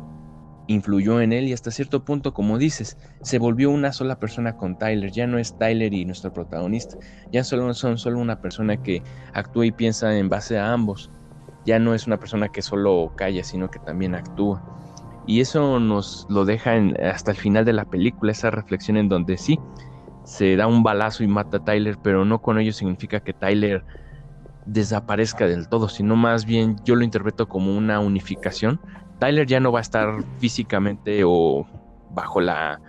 [0.66, 4.79] influyó en él y hasta cierto punto, como dices, se volvió una sola persona con
[4.79, 5.11] Tyler.
[5.11, 6.96] Ya no es Tyler y nuestro protagonista,
[7.33, 11.11] ya solo son solo una persona que actúa y piensa en base a ambos.
[11.66, 14.62] Ya no es una persona que solo calla, sino que también actúa.
[15.27, 16.73] Y eso nos lo deja
[17.12, 19.59] hasta el final de la película, esa reflexión en donde sí,
[20.31, 23.83] se da un balazo y mata a Tyler, pero no con ello significa que Tyler
[24.64, 28.81] desaparezca del todo, sino más bien yo lo interpreto como una unificación.
[29.19, 31.66] Tyler ya no va a estar físicamente o
[32.12, 32.81] bajo la,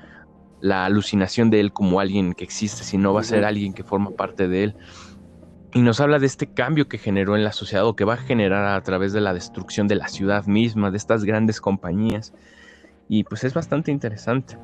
[0.61, 4.11] la alucinación de él como alguien que existe, sino va a ser alguien que forma
[4.11, 4.75] parte de él.
[5.73, 8.17] Y nos habla de este cambio que generó en la sociedad o que va a
[8.17, 12.35] generar a través de la destrucción de la ciudad misma, de estas grandes compañías.
[13.09, 14.59] Y pues es bastante interesante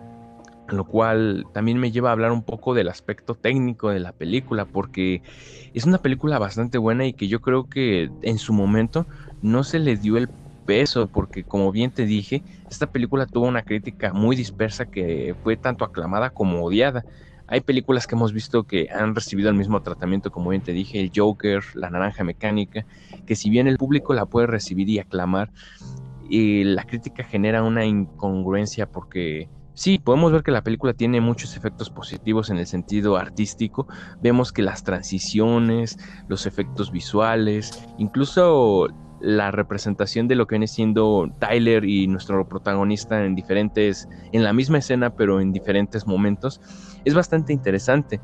[0.70, 4.66] lo cual también me lleva a hablar un poco del aspecto técnico de la película,
[4.66, 5.22] porque
[5.74, 9.08] es una película bastante buena y que yo creo que en su momento
[9.42, 10.30] no se le dio el
[10.66, 15.56] peso, porque como bien te dije, esta película tuvo una crítica muy dispersa que fue
[15.56, 17.06] tanto aclamada como odiada.
[17.48, 21.00] Hay películas que hemos visto que han recibido el mismo tratamiento, como bien te dije,
[21.00, 22.86] el Joker, la Naranja Mecánica,
[23.26, 25.50] que si bien el público la puede recibir y aclamar,
[26.30, 31.56] y la crítica genera una incongruencia porque Sí, podemos ver que la película tiene muchos
[31.56, 33.86] efectos positivos en el sentido artístico.
[34.20, 38.88] Vemos que las transiciones, los efectos visuales, incluso
[39.22, 44.52] la representación de lo que viene siendo Tyler y nuestro protagonista en diferentes, en la
[44.52, 46.60] misma escena, pero en diferentes momentos,
[47.06, 48.20] es bastante interesante.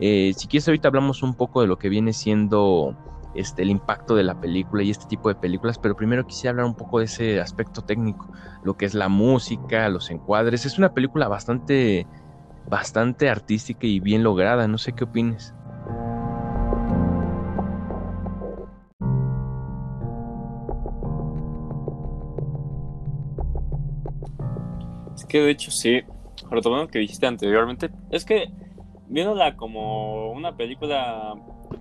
[0.00, 2.94] Eh, si quieres, ahorita hablamos un poco de lo que viene siendo
[3.38, 6.66] este, el impacto de la película y este tipo de películas, pero primero quisiera hablar
[6.66, 8.28] un poco de ese aspecto técnico,
[8.64, 10.66] lo que es la música, los encuadres.
[10.66, 12.06] Es una película bastante,
[12.68, 15.54] bastante artística y bien lograda, no sé qué opines.
[25.14, 26.02] Es que de hecho sí,
[26.50, 28.48] retomando lo que dijiste anteriormente, es que
[29.06, 31.34] viéndola como una película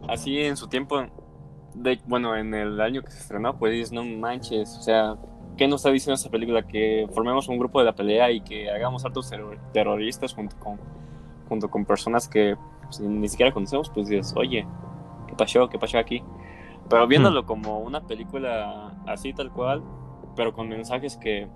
[0.08, 1.04] así en su tiempo,
[2.06, 5.16] bueno, en el año que se estrenó, pues no manches, o sea,
[5.58, 6.64] ¿qué nos está diciendo esta película?
[6.64, 9.32] Que formemos un grupo de la pelea y que hagamos actos
[9.74, 10.80] terroristas junto con,
[11.48, 14.66] junto con personas que pues, ni siquiera conocemos, pues dices, oye,
[15.28, 15.68] ¿qué pasó?
[15.70, 16.24] ¿Qué pasó aquí?
[16.90, 19.84] Pero viéndolo como una película así tal cual,
[20.36, 21.48] pero con mensajes que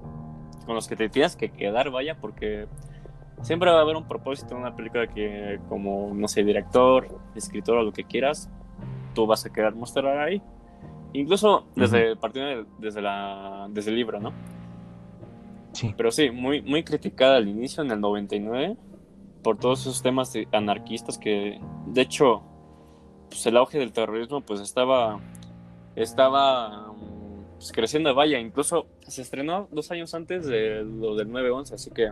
[0.66, 2.68] con los que te tienes que quedar, vaya, porque
[3.42, 7.78] siempre va a haber un propósito en una película que como, no sé, director, escritor
[7.78, 8.50] o lo que quieras,
[9.14, 10.42] tú vas a querer mostrar ahí.
[11.14, 14.32] Incluso desde partiendo desde la desde el libro, ¿no?
[15.74, 15.94] Sí.
[15.96, 18.78] Pero sí, muy muy criticada al inicio en el 99
[19.44, 22.44] por todos esos temas anarquistas que de hecho
[23.30, 25.20] pues el auge del terrorismo pues estaba
[25.96, 26.94] estaba
[27.58, 32.12] pues, creciendo vaya, incluso se estrenó dos años antes de lo del 9-11, así que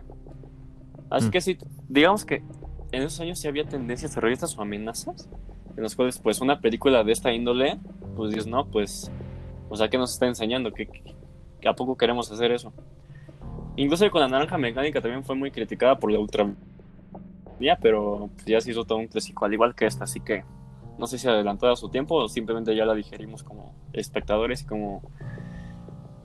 [1.10, 1.30] así mm.
[1.30, 1.58] que sí,
[1.88, 2.42] digamos que
[2.92, 5.28] en esos años sí había tendencias terroristas o amenazas
[5.76, 7.78] en los cuales pues una película de esta índole,
[8.16, 9.10] pues dices, no, pues,
[9.68, 10.72] o sea, ¿qué nos está enseñando?
[10.72, 10.88] ¿Que,
[11.66, 12.72] a poco queremos hacer eso?
[13.76, 16.52] Incluso con la naranja mecánica también fue muy criticada por la ultra
[17.80, 20.44] pero ya se hizo todo un clásico, al igual que esta, así que
[20.98, 24.66] no sé si adelantó a su tiempo o simplemente ya la digerimos como espectadores y
[24.66, 25.02] como,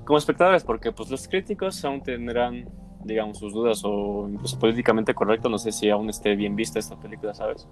[0.05, 2.69] como espectadores, porque pues los críticos aún tendrán,
[3.05, 6.95] digamos, sus dudas o incluso políticamente correcto, no sé si aún esté bien vista esta
[6.97, 7.67] película, ¿sabes?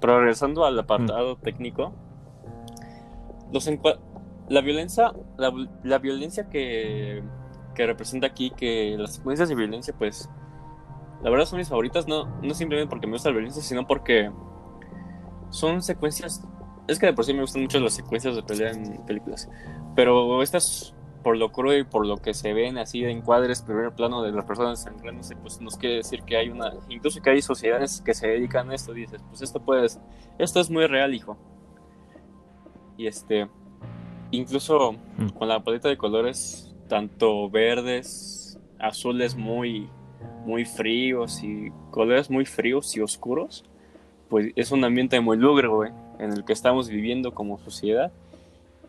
[0.00, 1.40] Pero regresando al apartado mm.
[1.40, 1.92] técnico,
[3.52, 3.70] los
[4.48, 7.22] la violencia, la, violencia que,
[7.74, 10.28] que, representa aquí, que las secuencias de violencia, pues,
[11.22, 14.30] la verdad son mis favoritas, no, no simplemente porque me gusta la violencia, sino porque
[15.50, 16.46] son secuencias,
[16.88, 19.48] es que de por sí me gustan mucho las secuencias de pelea en películas,
[19.94, 23.92] pero estas por lo crudo y por lo que se ven así de encuadres, primer
[23.92, 27.40] plano de las personas sangrándose, pues nos quiere decir que hay una, incluso que hay
[27.42, 29.98] sociedades que se dedican a esto, dices, pues esto puedes,
[30.38, 31.38] esto es muy real, hijo.
[32.98, 33.48] Y este,
[34.30, 35.28] incluso mm.
[35.30, 39.88] con la paleta de colores, tanto verdes, azules muy,
[40.44, 43.64] muy fríos y colores muy fríos y oscuros,
[44.28, 48.12] pues es un ambiente muy lúgubre, en el que estamos viviendo como sociedad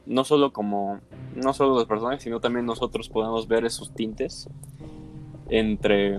[0.06, 1.00] no solo como,
[1.36, 4.48] no solo los personajes, sino también nosotros podemos ver esos tintes
[5.50, 6.16] entre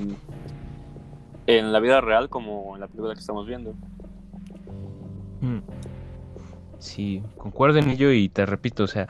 [1.46, 3.72] en la vida real como en la película que estamos viendo.
[5.40, 5.60] Mm.
[6.78, 9.08] Sí, concuerdo en ello y te repito, o sea,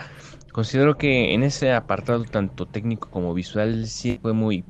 [0.53, 4.65] considero que en ese apartado tanto técnico como visual sí fue muy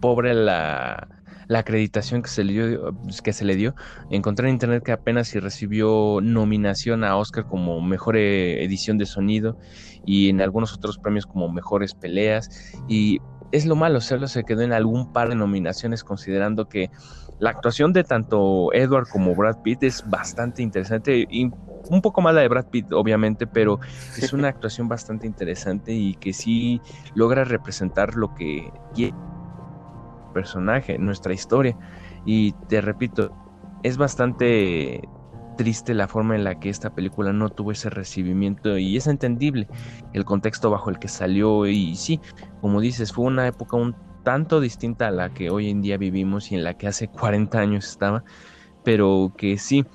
[0.00, 1.08] pobre la,
[1.48, 3.74] la acreditación que se le dio, que se le dio.
[4.10, 9.06] Encontré en internet que apenas si recibió nominación a Oscar como mejor eh, edición de
[9.06, 9.58] sonido
[10.06, 12.50] y en algunos otros premios como mejores peleas.
[12.88, 13.18] Y
[13.52, 16.90] es lo malo, solo se quedó en algún par de nominaciones considerando que
[17.38, 21.50] la actuación de tanto Edward como Brad Pitt es bastante interesante y
[21.90, 23.80] un poco más la de Brad Pitt obviamente, pero
[24.16, 26.80] es una actuación bastante interesante y que sí
[27.14, 29.14] logra representar lo que quiere
[30.34, 31.74] personaje, nuestra historia.
[32.26, 33.32] Y te repito,
[33.82, 35.08] es bastante
[35.56, 39.68] triste la forma en la que esta película no tuvo ese recibimiento y es entendible
[40.12, 41.66] el contexto bajo el que salió.
[41.66, 42.20] Y sí,
[42.60, 46.50] como dices, fue una época un tanto distinta a la que hoy en día vivimos
[46.50, 48.24] y en la que hace 40 años estaba,
[48.82, 49.86] pero que sí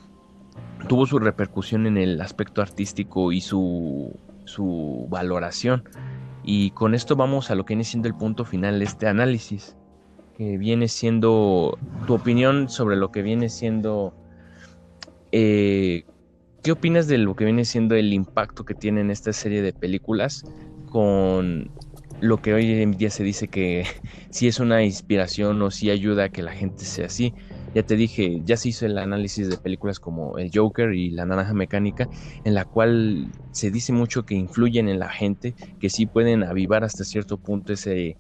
[0.88, 5.84] tuvo su repercusión en el aspecto artístico y su, su valoración.
[6.44, 9.76] Y con esto vamos a lo que viene siendo el punto final de este análisis,
[10.40, 11.78] que viene siendo
[12.08, 14.14] tu opinión sobre lo que viene siendo
[15.34, 16.06] eh,
[16.64, 20.46] ¿Qué opinas de lo que viene siendo el impacto que tiene esta serie de películas
[20.90, 21.70] con
[22.22, 23.86] lo que hoy en día se dice que
[24.30, 27.34] si es una inspiración o si ayuda a que la gente sea así?
[27.76, 31.26] Ya te dije, ya se hizo el análisis de películas como El Joker y La
[31.26, 32.10] Naranja Mecánica,
[32.46, 36.84] en la cual se dice mucho que influyen en la gente, que sí pueden avivar
[36.86, 38.18] hasta cierto punto ese,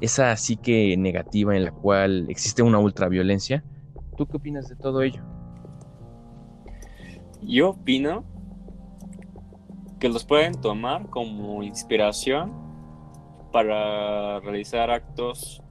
[0.00, 3.64] esa psique negativa en la cual existe una ultraviolencia.
[4.16, 5.22] ¿Tú qué opinas de todo ello?
[7.42, 8.24] Yo opino
[9.98, 12.52] que los pueden tomar como inspiración
[13.52, 15.62] para realizar actos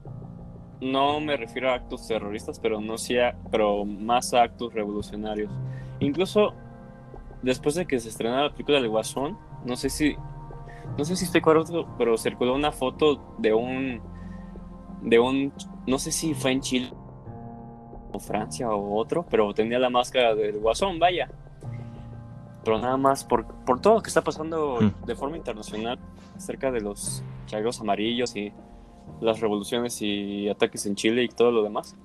[0.80, 5.50] no me refiero a actos terroristas, pero no sea, pero más a actos revolucionarios.
[6.00, 6.54] Incluso
[7.42, 10.16] después de que se estrenara la película del Guasón, no sé si
[10.96, 14.00] no sé si estoy correcto, pero circuló una foto de un
[15.02, 15.52] de un
[15.86, 16.90] no sé si fue en Chile
[18.12, 21.28] o Francia o otro, pero tenía la máscara del Guasón, vaya
[22.68, 25.06] pero nada más por, por todo lo que está pasando mm.
[25.06, 25.98] de forma internacional
[26.36, 28.52] acerca de los chagos amarillos y
[29.22, 31.96] las revoluciones y ataques en Chile y todo lo demás,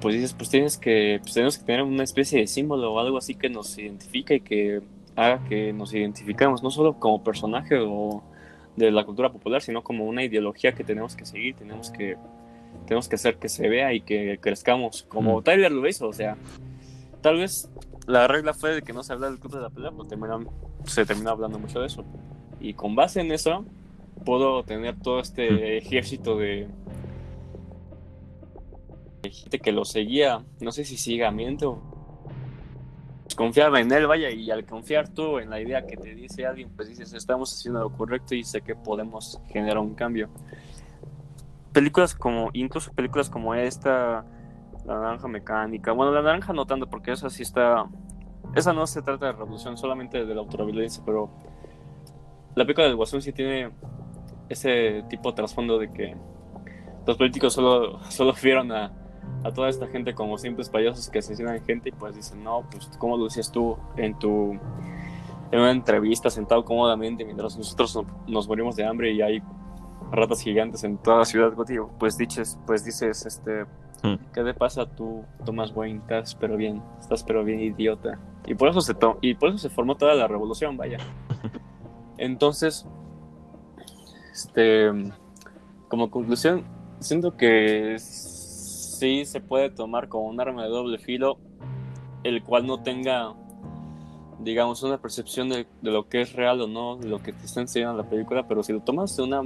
[0.00, 3.18] pues dices, pues tienes que, pues tenemos que tener una especie de símbolo o algo
[3.18, 4.80] así que nos identifique y que
[5.16, 8.22] haga que nos identificamos, no solo como personaje o
[8.74, 12.16] de la cultura popular, sino como una ideología que tenemos que seguir, tenemos que,
[12.86, 15.44] tenemos que hacer que se vea y que crezcamos, como mm.
[15.44, 16.36] Tyler lo hizo, o sea,
[17.20, 17.70] tal vez
[18.06, 21.04] la regla fue de que no se habla del club de la pelea, pues se
[21.04, 22.04] terminó hablando mucho de eso.
[22.60, 23.64] Y con base en eso,
[24.24, 26.68] puedo tener todo este ejército de
[29.24, 31.80] gente que lo seguía, no sé si ciegamente o
[33.36, 36.70] confiaba en él, vaya, y al confiar tú en la idea que te dice alguien,
[36.74, 40.28] pues dices, estamos haciendo lo correcto y sé que podemos generar un cambio.
[41.76, 44.24] Películas como, incluso películas como esta,
[44.86, 45.92] la naranja mecánica.
[45.92, 47.84] Bueno, la naranja no tanto, porque esa sí está.
[48.54, 51.28] Esa no se trata de revolución, solamente de la autoviolencia, pero
[52.54, 53.72] la película del Guasón sí tiene
[54.48, 56.16] ese tipo de trasfondo de que
[57.06, 58.90] los políticos solo, solo vieron a,
[59.44, 62.86] a toda esta gente como simples payasos que asesinan gente y pues dicen, no, pues
[62.96, 64.58] como lo decías tú en tu
[65.52, 69.42] en una entrevista sentado cómodamente mientras nosotros nos morimos de hambre y hay
[70.10, 71.52] ratas gigantes en toda la ciudad,
[71.98, 73.66] pues dices, pues dices, este,
[74.02, 74.16] Mm.
[74.32, 76.00] ¿Qué te pasa tú, Thomas Wayne?
[76.00, 78.18] Estás pero bien, estás pero bien idiota.
[78.46, 80.98] Y por eso se y por eso se formó toda la revolución, vaya.
[82.18, 82.86] Entonces,
[84.32, 84.90] este,
[85.88, 86.64] como conclusión,
[87.00, 91.38] siento que sí se puede tomar como un arma de doble filo,
[92.22, 93.34] el cual no tenga,
[94.40, 97.44] digamos, una percepción de, de lo que es real o no, de lo que te
[97.44, 99.42] está enseñando la película, pero si lo tomas de una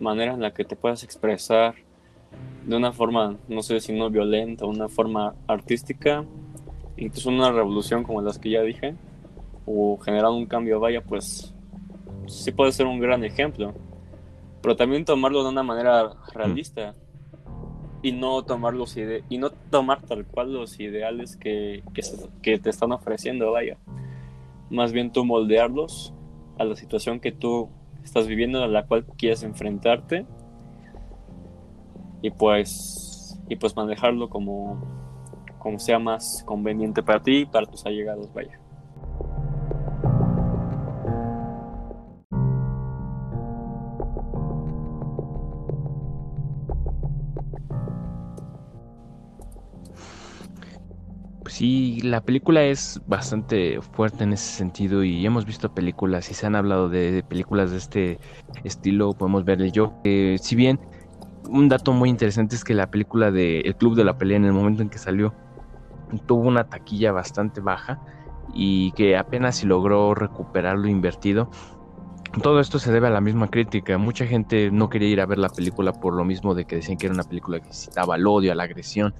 [0.00, 1.74] manera en la que te puedas expresar,
[2.64, 6.24] de una forma, no sé si no violenta, una forma artística,
[6.96, 8.94] incluso una revolución como las que ya dije,
[9.64, 11.54] o generar un cambio, vaya, pues
[12.26, 13.74] sí puede ser un gran ejemplo.
[14.60, 16.94] Pero también tomarlo de una manera realista
[18.02, 22.02] y no tomar los y no tomar tal cual los ideales que, que,
[22.42, 23.78] que te están ofreciendo, vaya.
[24.68, 26.12] Más bien tú moldearlos
[26.58, 27.70] a la situación que tú
[28.08, 30.26] estás viviendo, a la cual quieres enfrentarte
[32.22, 34.80] y pues y pues manejarlo como
[35.58, 38.58] como sea más conveniente para ti y para tus allegados, vaya.
[51.58, 56.46] Sí, la película es bastante fuerte en ese sentido y hemos visto películas y se
[56.46, 58.20] han hablado de, películas de este
[58.62, 60.78] estilo, podemos ver el yo, si bien
[61.48, 64.44] un dato muy interesante es que la película de El Club de la Pelea en
[64.44, 65.34] el momento en que salió
[66.26, 68.00] tuvo una taquilla bastante baja
[68.54, 71.50] y que apenas si logró recuperar lo invertido
[72.40, 73.98] todo esto se debe a la misma crítica.
[73.98, 76.98] Mucha gente no quería ir a ver la película por lo mismo de que decían
[76.98, 79.14] que era una película que incitaba al odio, a la agresión.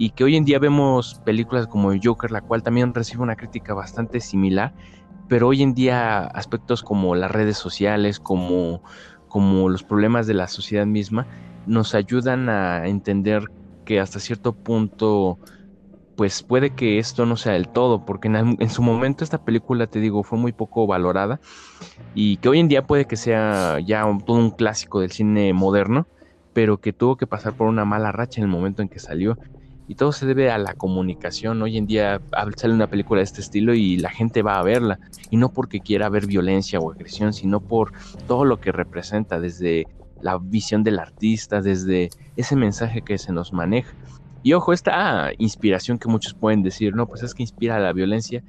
[0.00, 3.74] Y que hoy en día vemos películas como Joker, la cual también recibe una crítica
[3.74, 4.72] bastante similar.
[5.28, 8.82] Pero hoy en día aspectos como las redes sociales, como,
[9.28, 11.26] como los problemas de la sociedad misma,
[11.66, 13.44] nos ayudan a entender
[13.84, 15.38] que hasta cierto punto
[16.16, 20.00] pues puede que esto no sea del todo, porque en, su momento esta película, te
[20.00, 21.40] digo, fue muy poco valorada
[22.14, 26.06] y que hoy en día puede que sea ya todo un clásico del cine moderno,
[26.54, 29.38] pero que tuvo que pasar por una mala racha en el momento en que salió.
[29.90, 31.60] Y todo se debe a la comunicación.
[31.62, 32.20] Hoy en día
[32.54, 35.00] sale una película de este estilo y la gente va a verla.
[35.30, 37.92] Y no porque quiera ver violencia o agresión, sino por
[38.28, 39.88] todo lo que representa, desde
[40.20, 43.92] la visión del artista, desde ese mensaje que se nos maneja.
[44.44, 48.44] Y ojo, esta inspiración que muchos pueden decir, no, pues es que inspira la violencia,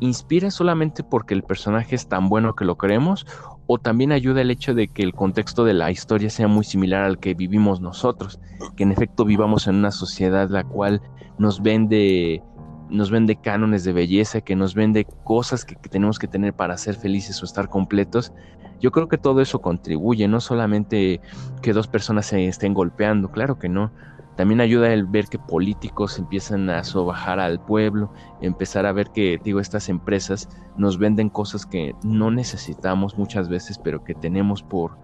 [0.00, 3.26] inspira solamente porque el personaje es tan bueno que lo creemos
[3.66, 7.04] o también ayuda el hecho de que el contexto de la historia sea muy similar
[7.04, 8.40] al que vivimos nosotros,
[8.76, 11.00] que en efecto vivamos en una sociedad la cual
[11.38, 12.42] nos vende
[12.90, 16.76] nos vende cánones de belleza, que nos vende cosas que, que tenemos que tener para
[16.76, 18.34] ser felices o estar completos.
[18.80, 21.22] Yo creo que todo eso contribuye, no solamente
[21.62, 23.92] que dos personas se estén golpeando, claro que no,
[24.36, 29.38] también ayuda el ver que políticos empiezan a sobajar al pueblo, empezar a ver que,
[29.42, 34.96] digo, estas empresas nos venden cosas que no necesitamos muchas veces, pero que tenemos por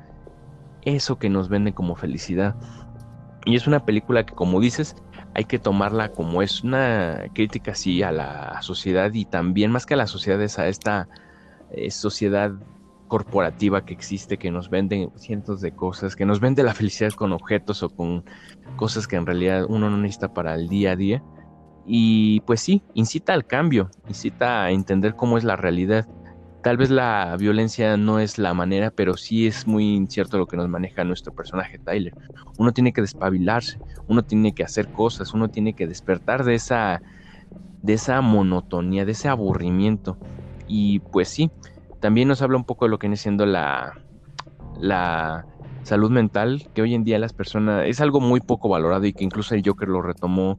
[0.82, 2.56] eso que nos venden como felicidad.
[3.44, 4.96] Y es una película que, como dices,
[5.34, 9.94] hay que tomarla como es una crítica, sí, a la sociedad y también más que
[9.94, 11.08] a la sociedad es a esta
[11.70, 12.52] eh, sociedad
[13.08, 17.32] corporativa que existe, que nos vende cientos de cosas, que nos vende la felicidad con
[17.32, 18.24] objetos o con
[18.76, 21.22] cosas que en realidad uno no necesita para el día a día.
[21.86, 26.06] Y pues sí, incita al cambio, incita a entender cómo es la realidad.
[26.62, 30.56] Tal vez la violencia no es la manera, pero sí es muy incierto lo que
[30.56, 32.12] nos maneja nuestro personaje Tyler.
[32.58, 37.00] Uno tiene que despabilarse, uno tiene que hacer cosas, uno tiene que despertar de esa
[37.82, 40.18] de esa monotonía, de ese aburrimiento.
[40.66, 41.50] Y pues sí,
[42.00, 43.94] también nos habla un poco de lo que viene siendo la,
[44.78, 45.46] la
[45.82, 49.24] salud mental, que hoy en día las personas es algo muy poco valorado y que
[49.24, 50.58] incluso el Joker lo retomó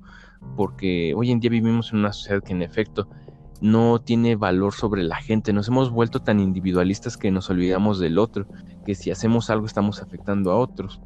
[0.56, 3.08] porque hoy en día vivimos en una sociedad que en efecto
[3.62, 5.54] no tiene valor sobre la gente.
[5.54, 8.48] Nos hemos vuelto tan individualistas que nos olvidamos del otro,
[8.86, 11.02] que si hacemos algo estamos afectando a otros.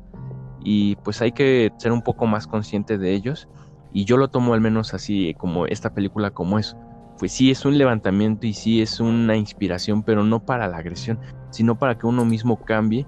[0.64, 3.50] Y pues hay que ser un poco más consciente de ellos.
[3.92, 6.78] Y yo lo tomo al menos así como esta película como es
[7.24, 11.22] pues sí es un levantamiento y sí es una inspiración, pero no para la agresión,
[11.52, 13.08] sino para que uno mismo cambie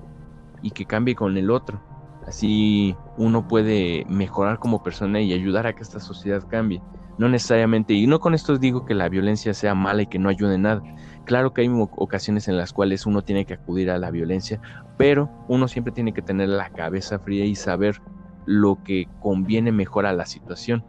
[0.62, 1.82] y que cambie con el otro.
[2.26, 6.82] Así uno puede mejorar como persona y ayudar a que esta sociedad cambie.
[7.18, 10.30] No necesariamente, y no con esto digo que la violencia sea mala y que no
[10.30, 10.82] ayude nada.
[11.26, 14.62] Claro que hay ocasiones en las cuales uno tiene que acudir a la violencia,
[14.98, 17.98] pero uno siempre tiene que tener la cabeza fría y saber
[18.46, 20.86] lo que conviene mejor a la situación.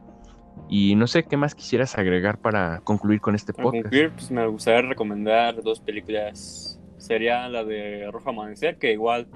[0.68, 3.72] Y no sé qué más quisieras agregar para concluir con este podcast.
[3.72, 6.80] Para concluir, pues me gustaría recomendar dos películas.
[6.98, 9.28] Sería la de Rojo Amanecer, que igual,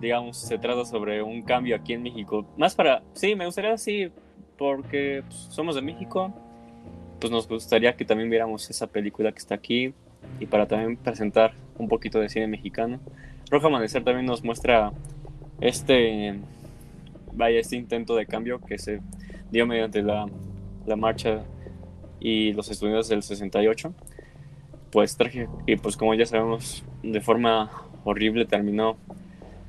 [0.00, 2.46] digamos, se trata sobre un cambio aquí en México.
[2.58, 4.10] Más para, sí, me gustaría así,
[4.58, 6.34] porque pues, somos de México,
[7.20, 9.94] pues nos gustaría que también viéramos esa película que está aquí
[10.40, 13.00] y para también presentar un poquito de cine mexicano.
[13.50, 14.92] Rojo Amanecer también nos muestra
[15.60, 16.38] este,
[17.32, 19.00] vaya, este intento de cambio que se
[19.50, 20.26] dio mediante la
[20.86, 21.42] la marcha
[22.20, 23.92] y los estudiantes del 68,
[24.90, 27.70] pues traje, y pues como ya sabemos, de forma
[28.04, 28.96] horrible terminó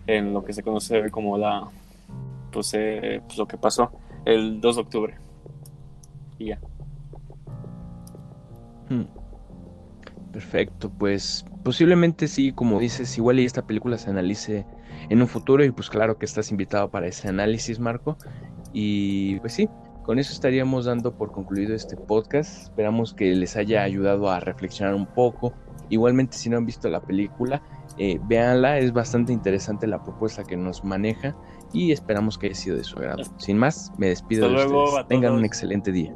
[0.05, 1.67] en lo que se conoce como la,
[2.51, 3.91] pues, eh, pues lo que pasó
[4.25, 5.15] el 2 de octubre.
[6.37, 6.59] Y ya.
[8.89, 9.05] Hmm.
[10.31, 14.65] Perfecto, pues posiblemente sí, como dices, igual y esta película se analice
[15.09, 18.17] en un futuro y pues claro que estás invitado para ese análisis, Marco.
[18.71, 19.69] Y pues sí,
[20.07, 22.63] con eso estaríamos dando por concluido este podcast.
[22.63, 25.51] Esperamos que les haya ayudado a reflexionar un poco.
[25.89, 27.61] Igualmente, si no han visto la película,
[27.97, 28.79] eh, véanla.
[28.79, 31.35] Es bastante interesante la propuesta que nos maneja
[31.73, 33.23] y esperamos que haya sido de su agrado.
[33.35, 35.07] Sin más, me despido de ustedes.
[35.09, 36.15] Tengan un excelente día.